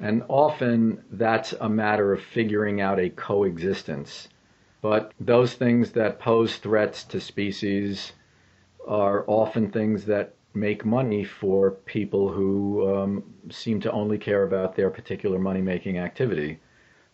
[0.00, 4.28] and often that's a matter of figuring out a coexistence.
[4.82, 8.12] But those things that pose threats to species
[8.86, 14.74] are often things that make money for people who um, seem to only care about
[14.74, 16.58] their particular money making activity.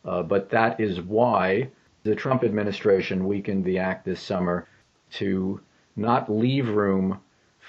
[0.05, 1.69] Uh, but that is why
[2.05, 4.67] the Trump administration weakened the act this summer
[5.11, 5.61] to
[5.97, 7.21] not leave room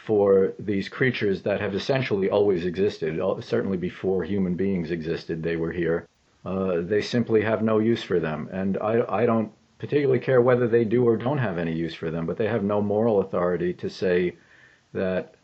[0.05, 5.71] for these creatures that have essentially always existed, certainly before human beings existed, they were
[5.71, 6.07] here.
[6.45, 8.49] Uh, they simply have no use for them.
[8.51, 12.11] And I, I don't particularly care whether they do or don't have any use for
[12.11, 14.35] them, but they have no moral authority to say
[14.93, 15.35] that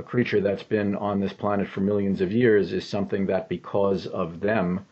[0.00, 4.06] a creature that's been on this planet for millions of years is something that because
[4.06, 4.86] of them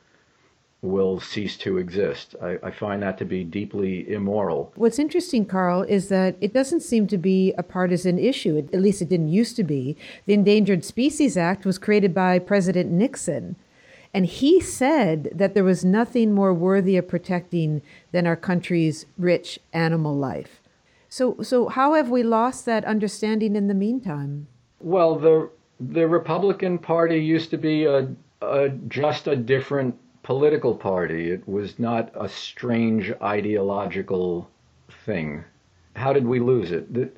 [0.82, 2.36] will cease to exist.
[2.40, 4.70] I, I, find that to be deeply immoral.
[4.76, 8.58] What's interesting, Carl, is that it doesn't seem to be a partisan issue.
[8.58, 9.96] At least it didn't used to be.
[10.26, 13.56] The Endangered Species Act was created by President Nixon.
[14.14, 19.58] And he said that there was nothing more worthy of protecting than our country's rich
[19.72, 20.60] animal life.
[21.08, 24.46] So, so how have we lost that understanding in the meantime?
[24.80, 31.30] Well, the the Republican Party used to be a, a just a different political party.
[31.30, 34.48] It was not a strange ideological
[35.04, 35.44] thing.
[35.94, 36.86] How did we lose it?
[36.96, 37.16] It,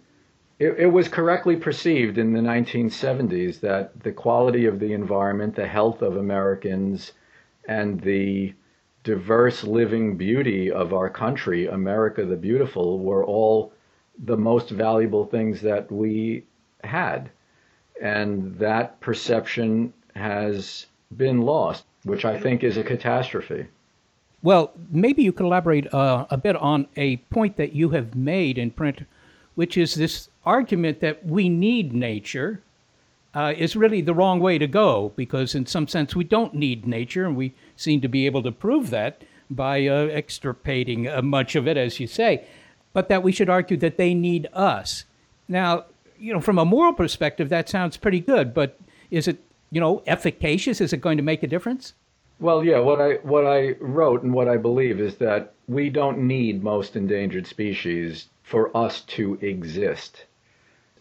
[0.59, 6.03] it was correctly perceived in the 1970s that the quality of the environment, the health
[6.03, 7.13] of Americans,
[7.67, 8.55] and the
[9.05, 13.73] diverse living beauty of our country, America the Beautiful, were all
[14.19, 16.45] the most valuable things that we
[16.85, 17.31] had.
[18.01, 20.87] And that perception has
[21.17, 23.67] been lost which I think is a catastrophe.
[24.43, 28.57] Well, maybe you could elaborate uh, a bit on a point that you have made
[28.57, 29.07] in print,
[29.55, 32.63] which is this argument that we need nature
[33.35, 36.87] uh, is really the wrong way to go because, in some sense, we don't need
[36.87, 41.55] nature, and we seem to be able to prove that by uh, extirpating uh, much
[41.55, 42.45] of it, as you say,
[42.93, 45.05] but that we should argue that they need us.
[45.49, 45.85] Now,
[46.21, 48.79] you know, from a moral perspective, that sounds pretty good, but
[49.11, 49.39] is it
[49.71, 50.81] you know, efficacious?
[50.81, 51.95] Is it going to make a difference?
[52.39, 52.79] Well, yeah.
[52.79, 56.97] What I what I wrote and what I believe is that we don't need most
[56.97, 60.25] endangered species for us to exist.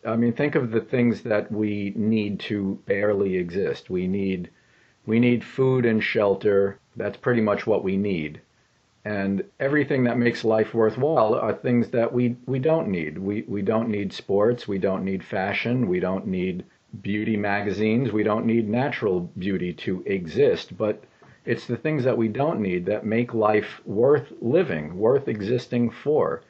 [0.06, 3.90] I mean, think of the things that we need to barely exist.
[3.90, 4.50] We need
[5.06, 6.78] we need food and shelter.
[6.96, 8.42] That's pretty much what we need.
[9.06, 13.18] And everything that makes life worthwhile are things that we, we don't need.
[13.18, 14.68] We, we don't need sports.
[14.68, 15.88] We don't need fashion.
[15.88, 16.66] We don't need
[17.02, 18.12] beauty magazines.
[18.12, 21.04] We don't need natural beauty to exist, but
[21.46, 26.42] it's the things that we don't need that make life worth living, worth existing for.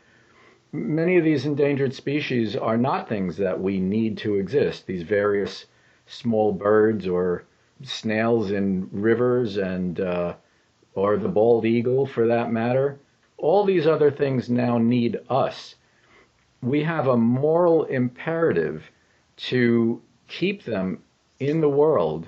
[0.72, 4.88] Many of these endangered species are not things that we need to exist.
[4.88, 5.66] These various
[6.06, 7.43] small birds or
[7.84, 10.34] snails in rivers and uh,
[10.96, 13.00] or the bald eagle for that matter.
[13.38, 15.76] All these other things now need us.
[16.62, 18.84] We have a moral imperative
[19.38, 21.02] to keep them
[21.40, 22.28] in the world.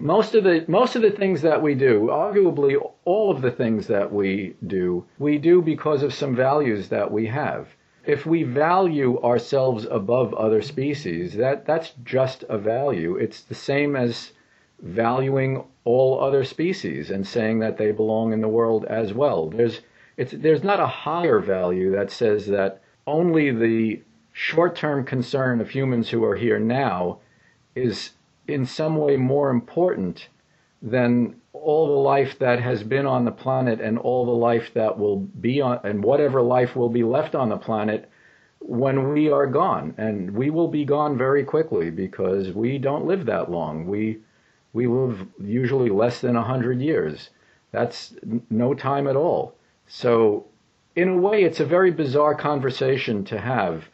[0.00, 3.86] Most of the most of the things that we do, arguably all of the things
[3.88, 7.68] that we do, we do because of some values that we have.
[8.04, 13.16] If we value ourselves above other species, that that's just a value.
[13.16, 14.32] It's the same as
[14.80, 19.48] valuing all other species and saying that they belong in the world as well.
[19.48, 19.80] There's
[20.16, 24.02] it's there's not a higher value that says that only the
[24.32, 27.18] short-term concern of humans who are here now
[27.74, 28.10] is
[28.46, 30.28] in some way more important
[30.80, 34.96] than all the life that has been on the planet and all the life that
[34.98, 38.08] will be on and whatever life will be left on the planet
[38.60, 43.26] when we are gone and we will be gone very quickly because we don't live
[43.26, 44.18] that long we
[44.72, 47.30] we live usually less than 100 years
[47.72, 48.14] that's
[48.50, 49.54] no time at all
[49.86, 50.44] so
[50.96, 53.88] in a way it's a very bizarre conversation to have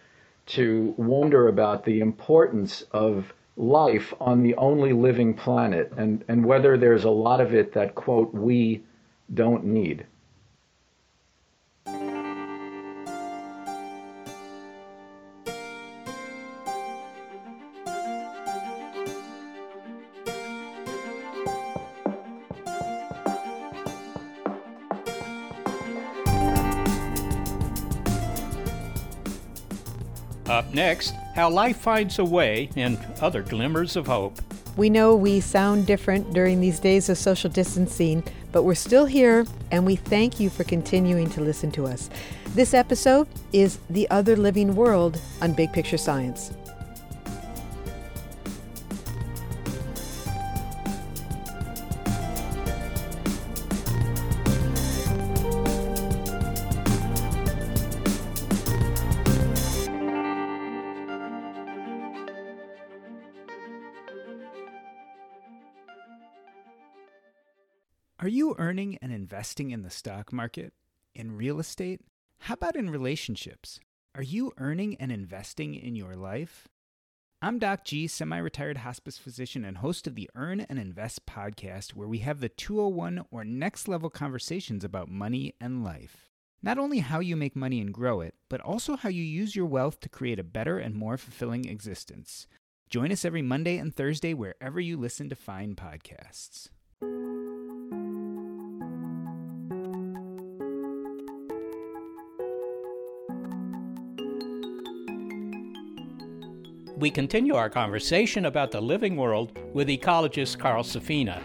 [0.47, 6.77] to wonder about the importance of life on the only living planet and, and whether
[6.77, 8.83] there's a lot of it that, quote, we
[9.33, 10.05] don't need.
[30.47, 34.39] Up next, how life finds a way and other glimmers of hope.
[34.77, 38.23] We know we sound different during these days of social distancing,
[38.53, 42.11] but we're still here and we thank you for continuing to listen to us.
[42.55, 46.53] This episode is The Other Living World on Big Picture Science.
[68.65, 70.73] Earning and investing in the stock market?
[71.15, 72.01] In real estate?
[72.39, 73.79] How about in relationships?
[74.15, 76.67] Are you earning and investing in your life?
[77.43, 81.91] I'm Doc G, semi retired hospice physician and host of the Earn and Invest podcast,
[81.91, 86.31] where we have the 201 or next level conversations about money and life.
[86.63, 89.67] Not only how you make money and grow it, but also how you use your
[89.67, 92.47] wealth to create a better and more fulfilling existence.
[92.89, 96.71] Join us every Monday and Thursday wherever you listen to fine podcasts.
[107.05, 111.43] We continue our conversation about the living world with ecologist Carl Safina.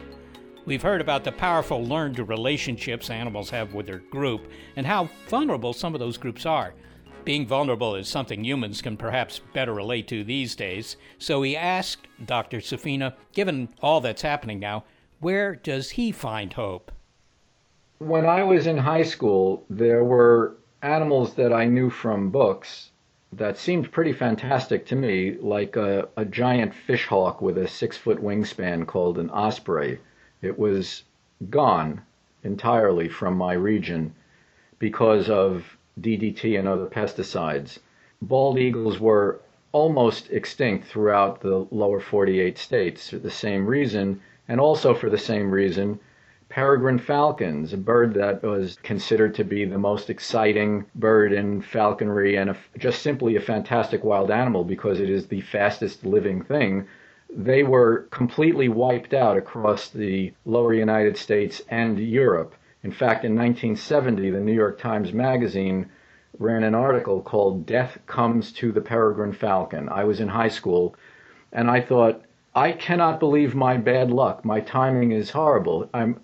[0.66, 5.74] We've heard about the powerful learned relationships animals have with their group and how vulnerable
[5.74, 6.76] some of those groups are.
[7.26, 12.08] Being vulnerable is something humans can perhaps better relate to these days, so we asked
[12.26, 12.60] Dr.
[12.60, 14.86] Safina, given all that's happening now,
[15.20, 16.90] where does he find hope?
[17.98, 22.92] When I was in high school, there were animals that I knew from books
[23.32, 27.96] that seemed pretty fantastic to me, like a, a giant fish hawk with a six
[27.96, 30.00] foot wingspan called an osprey.
[30.42, 31.04] It was
[31.50, 32.02] gone
[32.44, 34.14] entirely from my region
[34.80, 37.80] because of DDT and other pesticides.
[38.22, 39.40] Bald eagles were
[39.72, 45.18] almost extinct throughout the lower 48 states for the same reason, and also for the
[45.18, 46.00] same reason
[46.50, 52.36] peregrine falcons, a bird that was considered to be the most exciting bird in falconry
[52.38, 56.88] and a, just simply a fantastic wild animal because it is the fastest living thing.
[57.32, 62.56] They were completely wiped out across the lower United States and Europe.
[62.84, 65.88] In fact, in 1970, the New York Times Magazine
[66.40, 69.88] ran an article called Death Comes to the Peregrine Falcon.
[69.88, 70.96] I was in high school
[71.52, 72.24] and I thought,
[72.56, 74.44] I cannot believe my bad luck.
[74.44, 75.88] My timing is horrible.
[75.94, 76.20] I'm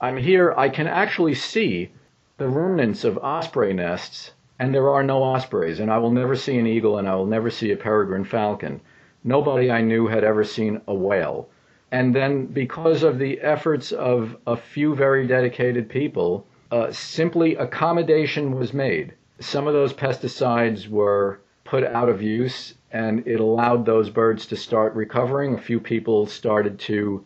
[0.00, 1.90] I'm here, I can actually see
[2.36, 6.56] the remnants of osprey nests, and there are no ospreys, and I will never see
[6.56, 8.80] an eagle, and I will never see a peregrine falcon.
[9.24, 11.48] Nobody I knew had ever seen a whale.
[11.90, 18.56] And then, because of the efforts of a few very dedicated people, uh, simply accommodation
[18.56, 19.14] was made.
[19.40, 24.56] Some of those pesticides were put out of use and it allowed those birds to
[24.56, 25.54] start recovering.
[25.54, 27.24] A few people started to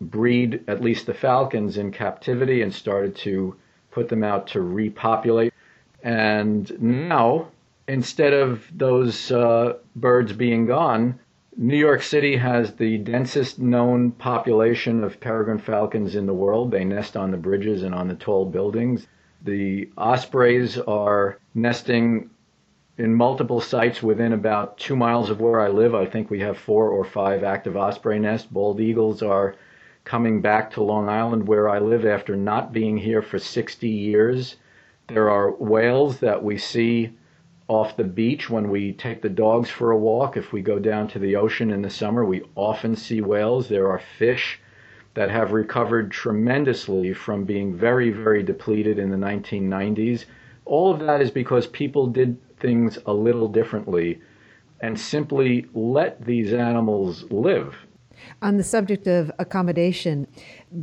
[0.00, 3.56] breed at least the falcons in captivity and started to
[3.90, 5.52] put them out to repopulate.
[6.02, 7.48] And now,
[7.86, 11.18] instead of those uh, birds being gone,
[11.56, 16.70] New York City has the densest known population of peregrine falcons in the world.
[16.70, 19.08] They nest on the bridges and on the tall buildings.
[19.42, 22.30] The ospreys are nesting
[22.96, 25.94] in multiple sites within about two miles of where I live.
[25.94, 28.46] I think we have four or five active osprey nests.
[28.46, 29.56] Bald eagles are
[30.08, 34.56] coming back to Long Island where I live after not being here for 60 years.
[35.08, 37.10] There are whales that we see
[37.68, 40.38] off the beach when we take the dogs for a walk.
[40.38, 43.68] If we go down to the ocean in the summer, we often see whales.
[43.68, 44.58] There are fish
[45.12, 50.24] that have recovered tremendously from being very, very depleted in the 1990s.
[50.64, 54.22] All of that is because people did things a little differently
[54.80, 57.76] and simply let these animals live.
[58.42, 60.26] On the subject of accommodation,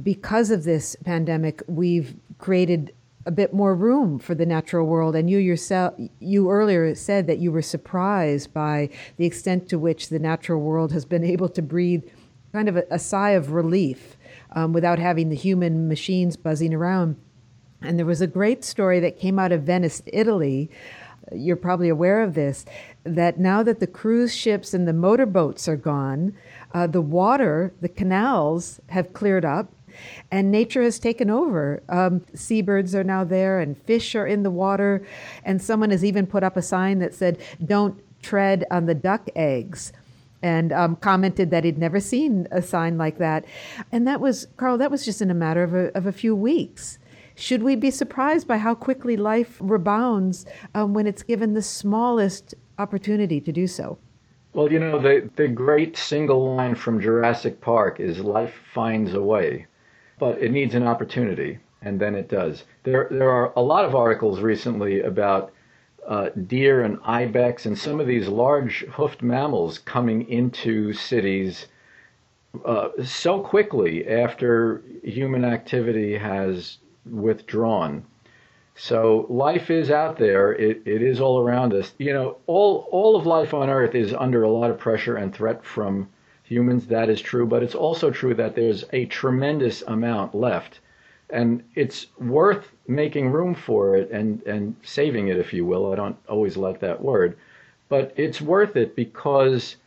[0.03, 2.93] because of this pandemic, we've created
[3.25, 5.15] a bit more room for the natural world.
[5.15, 10.09] And you yourself, you earlier said that you were surprised by the extent to which
[10.09, 12.03] the natural world has been able to breathe
[12.53, 14.15] kind of a, a sigh of relief
[14.51, 17.17] um, without having the human machines buzzing around.
[17.81, 20.69] And there was a great story that came out of Venice, Italy.
[21.33, 22.65] You're probably aware of this
[23.03, 26.35] that now that the cruise ships and the motorboats are gone,
[26.73, 29.71] uh, the water, the canals have cleared up,
[30.31, 31.81] and nature has taken over.
[31.89, 35.05] Um, seabirds are now there, and fish are in the water,
[35.43, 39.29] and someone has even put up a sign that said, "Don't tread on the duck
[39.35, 39.93] eggs."
[40.41, 43.45] And um, commented that he'd never seen a sign like that.
[43.91, 46.35] And that was, Carl, that was just in a matter of a, of a few
[46.35, 46.99] weeks.
[47.35, 52.55] Should we be surprised by how quickly life rebounds um, when it's given the smallest
[52.77, 53.97] opportunity to do so?
[54.53, 59.21] Well, you know, the, the great single line from Jurassic Park is life finds a
[59.21, 59.67] way
[60.19, 62.63] but it needs an opportunity, and then it does.
[62.83, 65.51] There, there are a lot of articles recently about
[66.07, 71.67] uh, deer and ibex and some of these large hoofed mammals coming into cities
[72.63, 76.77] uh, so quickly after human activity has
[77.09, 78.03] withdrawn.
[78.75, 80.51] So life is out there.
[80.51, 81.93] It, it is all around us.
[81.97, 85.33] You know, all all of life on Earth is under a lot of pressure and
[85.33, 86.09] threat from
[86.45, 90.79] humans, that is true, but it's also true that there's a tremendous amount left.
[91.31, 95.91] And it's worth making room for it and, and saving it, if you will.
[95.91, 97.37] I don't always like that word,
[97.89, 99.77] but it's worth it because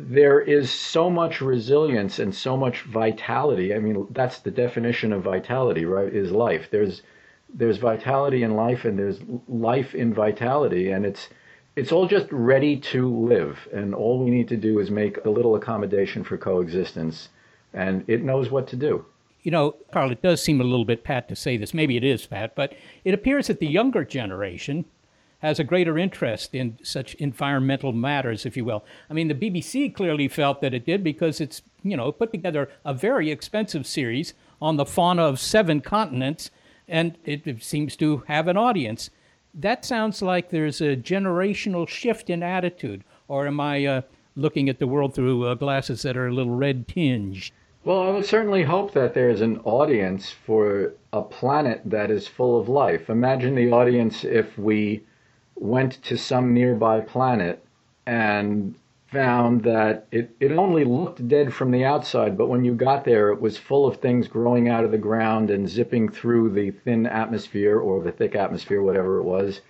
[0.00, 3.74] there is so much resilience and so much vitality.
[3.74, 6.12] I mean, that's the definition of vitality, right?
[6.12, 6.68] Is life.
[6.70, 7.02] There's
[7.52, 11.28] there's vitality in life and there's life in vitality and it's
[11.78, 15.30] it's all just ready to live, and all we need to do is make a
[15.30, 17.28] little accommodation for coexistence,
[17.72, 19.06] and it knows what to do.
[19.42, 21.72] You know, Carl, it does seem a little bit pat to say this.
[21.72, 22.74] Maybe it is pat, but
[23.04, 24.86] it appears that the younger generation
[25.40, 28.84] has a greater interest in such environmental matters, if you will.
[29.08, 32.68] I mean, the BBC clearly felt that it did because it's, you know, put together
[32.84, 36.50] a very expensive series on the fauna of seven continents,
[36.88, 39.10] and it, it seems to have an audience
[39.54, 43.02] that sounds like there's a generational shift in attitude.
[43.26, 44.02] Or am I uh,
[44.36, 47.50] looking at the world through uh, glasses that are a little red tinged?
[47.84, 52.60] Well, I would certainly hope that there's an audience for a planet that is full
[52.60, 53.08] of life.
[53.08, 55.02] Imagine the audience if we
[55.60, 57.64] went to some nearby planet
[58.06, 58.74] and
[59.10, 63.30] found that it, it only looked dead from the outside, but when you got there,
[63.30, 67.06] it was full of things growing out of the ground and zipping through the thin
[67.06, 69.62] atmosphere or the thick atmosphere, whatever it was.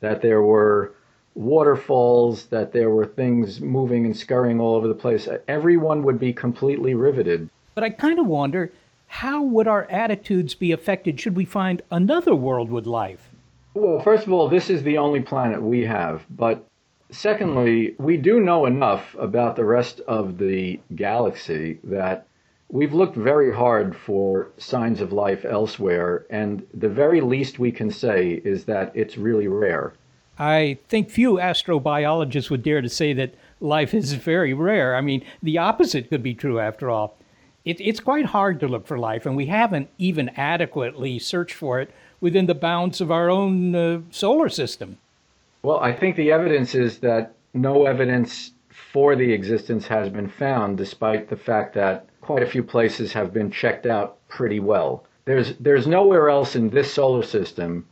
[0.00, 0.94] That there were
[1.34, 5.28] waterfalls, that there were things moving and scurrying all over the place.
[5.46, 7.50] Everyone would be completely riveted.
[7.74, 8.72] But I kind of wonder
[9.06, 13.30] how would our attitudes be affected should we find another world with life?
[13.78, 16.64] Well, first of all, this is the only planet we have, but
[17.10, 22.26] Secondly, we do know enough about the rest of the galaxy that
[22.70, 27.90] we've looked very hard for signs of life elsewhere, and the very least we can
[27.90, 29.94] say is that it's really rare.
[30.38, 34.94] I think few astrobiologists would dare to say that life is very rare.
[34.94, 37.16] I mean, the opposite could be true after all.
[37.64, 41.80] It, it's quite hard to look for life, and we haven't even adequately searched for
[41.80, 41.90] it
[42.20, 44.98] within the bounds of our own uh, solar system.
[45.62, 48.52] Well, I think the evidence is that no evidence
[48.92, 53.32] for the existence has been found, despite the fact that quite a few places have
[53.32, 55.04] been checked out pretty well.
[55.24, 57.86] There's, there's nowhere else in this solar system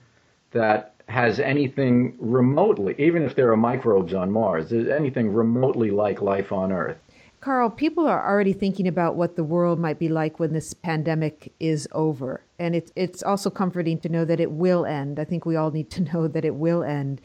[0.53, 6.21] that has anything remotely, even if there are microbes on Mars, there's anything remotely like
[6.21, 6.99] life on Earth.
[7.47, 11.53] Carl, people are already thinking about what the world might be like when this pandemic
[11.61, 12.43] is over.
[12.59, 15.21] And it's it's also comforting to know that it will end.
[15.21, 17.21] I think we all need to know that it will end.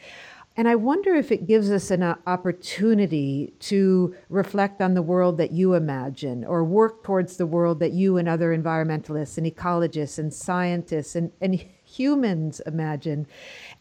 [0.55, 5.37] And I wonder if it gives us an uh, opportunity to reflect on the world
[5.39, 10.19] that you imagine or work towards the world that you and other environmentalists and ecologists
[10.19, 13.25] and scientists and, and humans imagine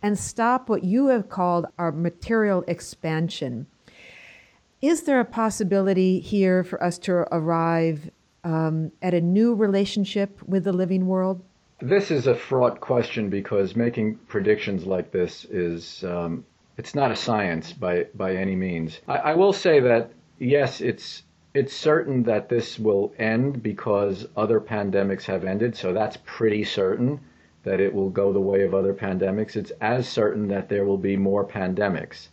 [0.01, 3.67] and stop what you have called our material expansion.
[4.83, 8.11] Is there a possibility here for us to arrive
[8.45, 11.43] um, at a new relationship with the living world?
[11.81, 16.47] This is a fraught question because making predictions like this is um,
[16.79, 19.01] it's not a science by by any means.
[19.07, 24.61] I, I will say that yes, it's it's certain that this will end because other
[24.61, 27.21] pandemics have ended, so that's pretty certain
[27.65, 29.57] that it will go the way of other pandemics.
[29.57, 32.29] It's as certain that there will be more pandemics,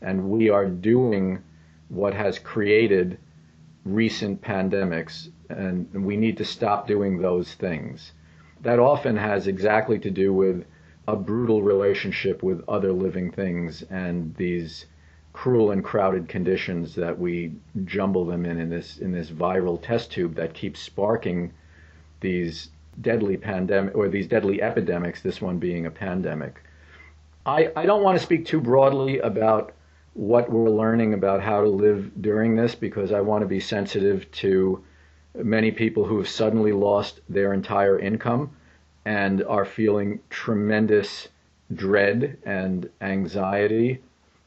[0.00, 1.38] and we are doing
[1.92, 3.18] what has created
[3.84, 8.12] recent pandemics, and we need to stop doing those things.
[8.62, 10.64] That often has exactly to do with
[11.06, 14.86] a brutal relationship with other living things and these
[15.32, 17.52] cruel and crowded conditions that we
[17.84, 21.52] jumble them in in this in this viral test tube that keeps sparking
[22.20, 22.68] these
[23.00, 26.62] deadly pandemic or these deadly epidemics this one being a pandemic
[27.46, 29.72] I, I don't want to speak too broadly about
[30.14, 34.30] what we're learning about how to live during this because I want to be sensitive
[34.32, 34.84] to
[35.34, 38.50] many people who have suddenly lost their entire income
[39.04, 41.28] and are feeling tremendous
[41.74, 44.02] dread and anxiety.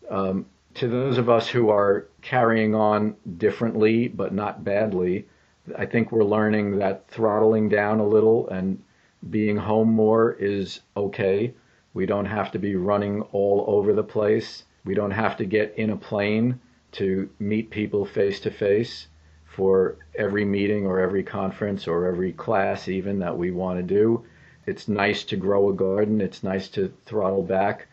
[0.09, 0.45] Um,
[0.76, 5.28] to those of us who are carrying on differently but not badly,
[5.76, 8.82] I think we're learning that throttling down a little and
[9.30, 11.53] being home more is okay.
[11.93, 14.63] We don't have to be running all over the place.
[14.86, 16.59] We don't have to get in a plane
[16.93, 19.07] to meet people face to face
[19.45, 24.23] for every meeting or every conference or every class, even that we want to do.
[24.65, 26.21] It's nice to grow a garden.
[26.21, 27.88] It's nice to throttle back.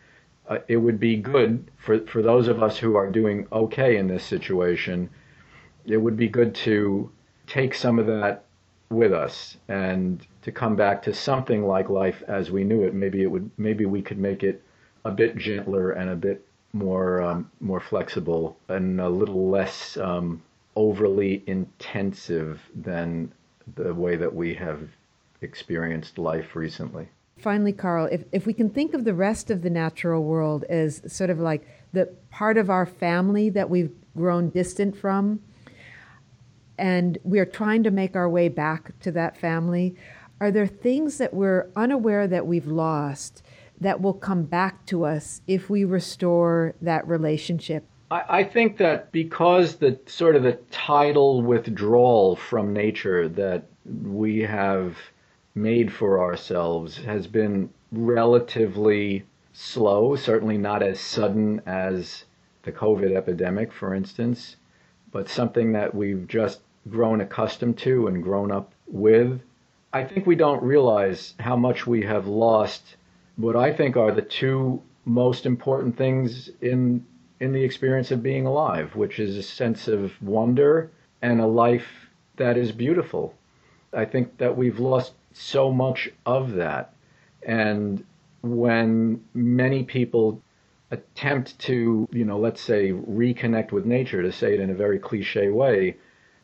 [0.47, 4.07] Uh, it would be good for, for those of us who are doing okay in
[4.07, 5.09] this situation.
[5.85, 7.11] It would be good to
[7.47, 8.45] take some of that
[8.89, 12.93] with us and to come back to something like life as we knew it.
[12.93, 13.49] Maybe it would.
[13.57, 14.61] Maybe we could make it
[15.05, 20.41] a bit gentler and a bit more um, more flexible and a little less um,
[20.75, 23.31] overly intensive than
[23.75, 24.81] the way that we have
[25.41, 27.07] experienced life recently.
[27.37, 31.01] Finally, Carl, if, if we can think of the rest of the natural world as
[31.07, 35.39] sort of like the part of our family that we've grown distant from,
[36.77, 39.95] and we are trying to make our way back to that family,
[40.39, 43.43] are there things that we're unaware that we've lost
[43.83, 47.85] that will come back to us if we restore that relationship?
[48.11, 53.63] I, think that because the sort of the tidal withdrawal from nature that
[54.03, 54.97] we have
[55.55, 59.23] made for ourselves has been relatively
[59.53, 62.25] slow, certainly not as sudden as
[62.63, 64.57] the COVID epidemic, for instance,
[65.11, 69.41] but something that we've just grown accustomed to and grown up with.
[69.91, 72.95] I think we don't realize how much we have lost
[73.35, 77.05] what I think are the two most important things in
[77.39, 80.89] in the experience of being alive, which is a sense of wonder
[81.21, 81.87] and a life
[82.37, 83.35] that is beautiful.
[83.91, 86.93] I think that we've lost so much of that.
[87.45, 88.05] And
[88.41, 90.41] when many people
[90.91, 94.99] attempt to, you know, let's say reconnect with nature, to say it in a very
[94.99, 95.97] cliche way,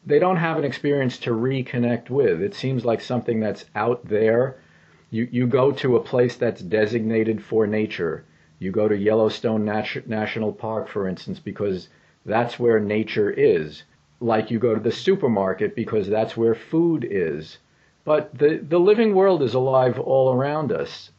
[0.05, 2.41] they don't have an experience to reconnect with.
[2.41, 4.57] It seems like something that's out there
[5.11, 8.25] you, you go to a place that's designated for nature.
[8.59, 11.89] You go to Yellowstone Nat- National Park, for instance, because
[12.25, 13.83] that's where nature is.
[14.19, 17.57] Like you go to the supermarket because that's where food is.
[18.05, 21.11] But the, the living world is alive all around us.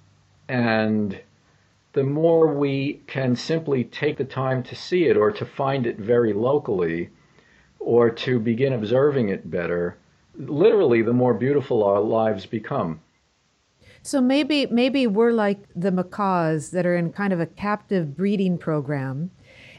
[0.48, 1.20] And
[1.92, 5.98] the more we can simply take the time to see it or to find it
[5.98, 7.08] very locally
[7.80, 9.96] or to begin observing it better,
[10.36, 13.00] literally, the more beautiful our lives become.
[14.02, 18.56] So maybe maybe we're like the macaws that are in kind of a captive breeding
[18.56, 19.30] program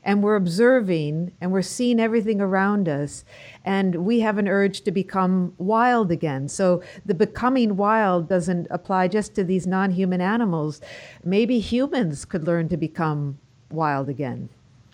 [0.04, 3.24] and we're observing and we're seeing everything around us
[3.64, 6.48] and we have an urge to become wild again.
[6.48, 10.82] So the becoming wild doesn't apply just to these non-human animals.
[11.24, 13.38] Maybe humans could learn to become
[13.70, 14.50] wild again.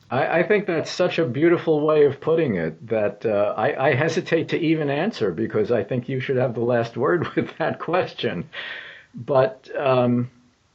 [0.09, 3.93] I, I think that's such a beautiful way of putting it that uh, I, I
[3.93, 7.79] hesitate to even answer because I think you should have the last word with that
[7.79, 8.49] question.
[9.17, 10.29] But um,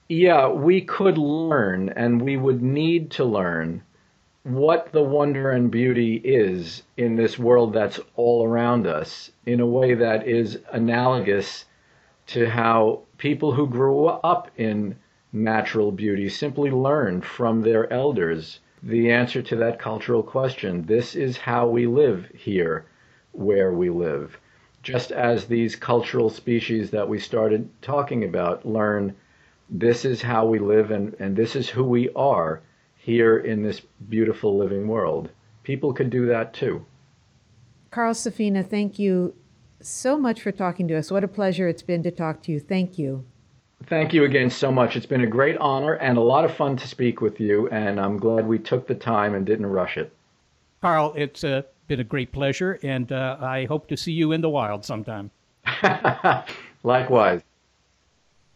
[0.09, 3.82] Yeah, we could learn, and we would need to learn
[4.43, 9.66] what the wonder and beauty is in this world that's all around us in a
[9.66, 11.64] way that is analogous
[12.26, 14.97] to how people who grew up in
[15.32, 20.84] natural beauty simply learned from their elders the answer to that cultural question.
[20.86, 22.84] This is how we live here
[23.32, 24.38] where we live.
[24.83, 29.14] Just as these cultural species that we started talking about learn
[29.72, 32.61] this is how we live and, and this is who we are
[32.97, 35.30] here in this beautiful living world.
[35.62, 36.85] People could do that too.
[37.91, 39.35] Carl Safina, thank you
[39.80, 41.11] so much for talking to us.
[41.11, 42.61] What a pleasure it's been to talk to you.
[42.61, 43.24] Thank you.
[43.87, 44.97] Thank you again so much.
[44.97, 47.99] It's been a great honor and a lot of fun to speak with you, and
[47.99, 50.12] I'm glad we took the time and didn't rush it.
[50.80, 54.41] Carl, it's uh, been a great pleasure, and uh, I hope to see you in
[54.41, 55.30] the wild sometime.
[56.83, 57.43] Likewise.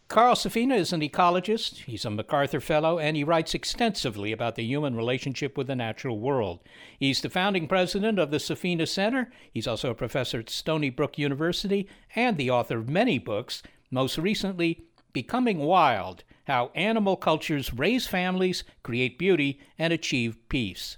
[0.07, 4.63] Carl Safina is an ecologist, he's a MacArthur Fellow, and he writes extensively about the
[4.63, 6.61] human relationship with the natural world.
[6.97, 9.29] He's the founding president of the Safina Center.
[9.51, 13.61] He's also a professor at Stony Brook University and the author of many books,
[13.91, 20.97] most recently, Becoming Wild How Animal Cultures Raise Families, Create Beauty, and Achieve Peace.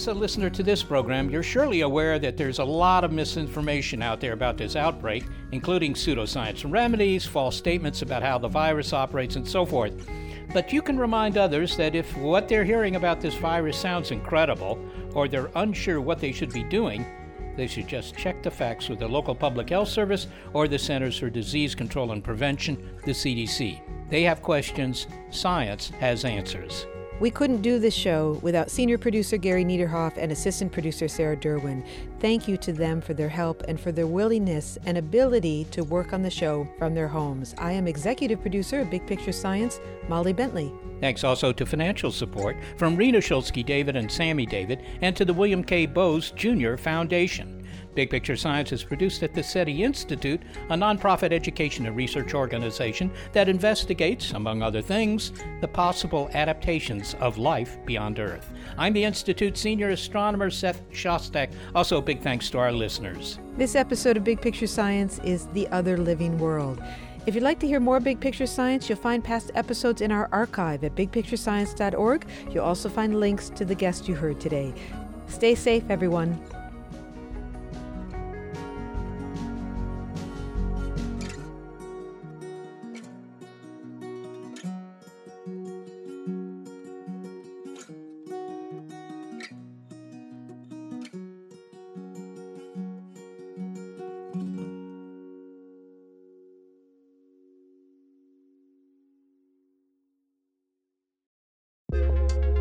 [0.00, 4.00] As a listener to this program, you're surely aware that there's a lot of misinformation
[4.00, 9.36] out there about this outbreak, including pseudoscience remedies, false statements about how the virus operates,
[9.36, 10.08] and so forth.
[10.54, 14.82] But you can remind others that if what they're hearing about this virus sounds incredible,
[15.12, 17.04] or they're unsure what they should be doing,
[17.58, 21.18] they should just check the facts with the local public health service or the Centers
[21.18, 24.08] for Disease Control and Prevention, the CDC.
[24.08, 26.86] They have questions, science has answers.
[27.20, 31.86] We couldn't do this show without senior producer Gary Niederhoff and assistant producer Sarah Derwin.
[32.18, 36.14] Thank you to them for their help and for their willingness and ability to work
[36.14, 37.54] on the show from their homes.
[37.58, 40.72] I am executive producer of Big Picture Science, Molly Bentley.
[41.00, 45.34] Thanks also to financial support from Rena Shulsky David and Sammy David, and to the
[45.34, 45.84] William K.
[45.84, 46.76] Bowes Jr.
[46.76, 47.59] Foundation.
[47.94, 53.10] Big Picture Science is produced at the SETI Institute, a nonprofit education and research organization
[53.32, 58.52] that investigates, among other things, the possible adaptations of life beyond Earth.
[58.78, 61.52] I'm the Institute's senior astronomer, Seth Shostak.
[61.74, 63.38] Also, big thanks to our listeners.
[63.56, 66.80] This episode of Big Picture Science is The Other Living World.
[67.26, 70.28] If you'd like to hear more Big Picture Science, you'll find past episodes in our
[70.32, 72.26] archive at bigpicturescience.org.
[72.50, 74.72] You'll also find links to the guest you heard today.
[75.26, 76.40] Stay safe, everyone.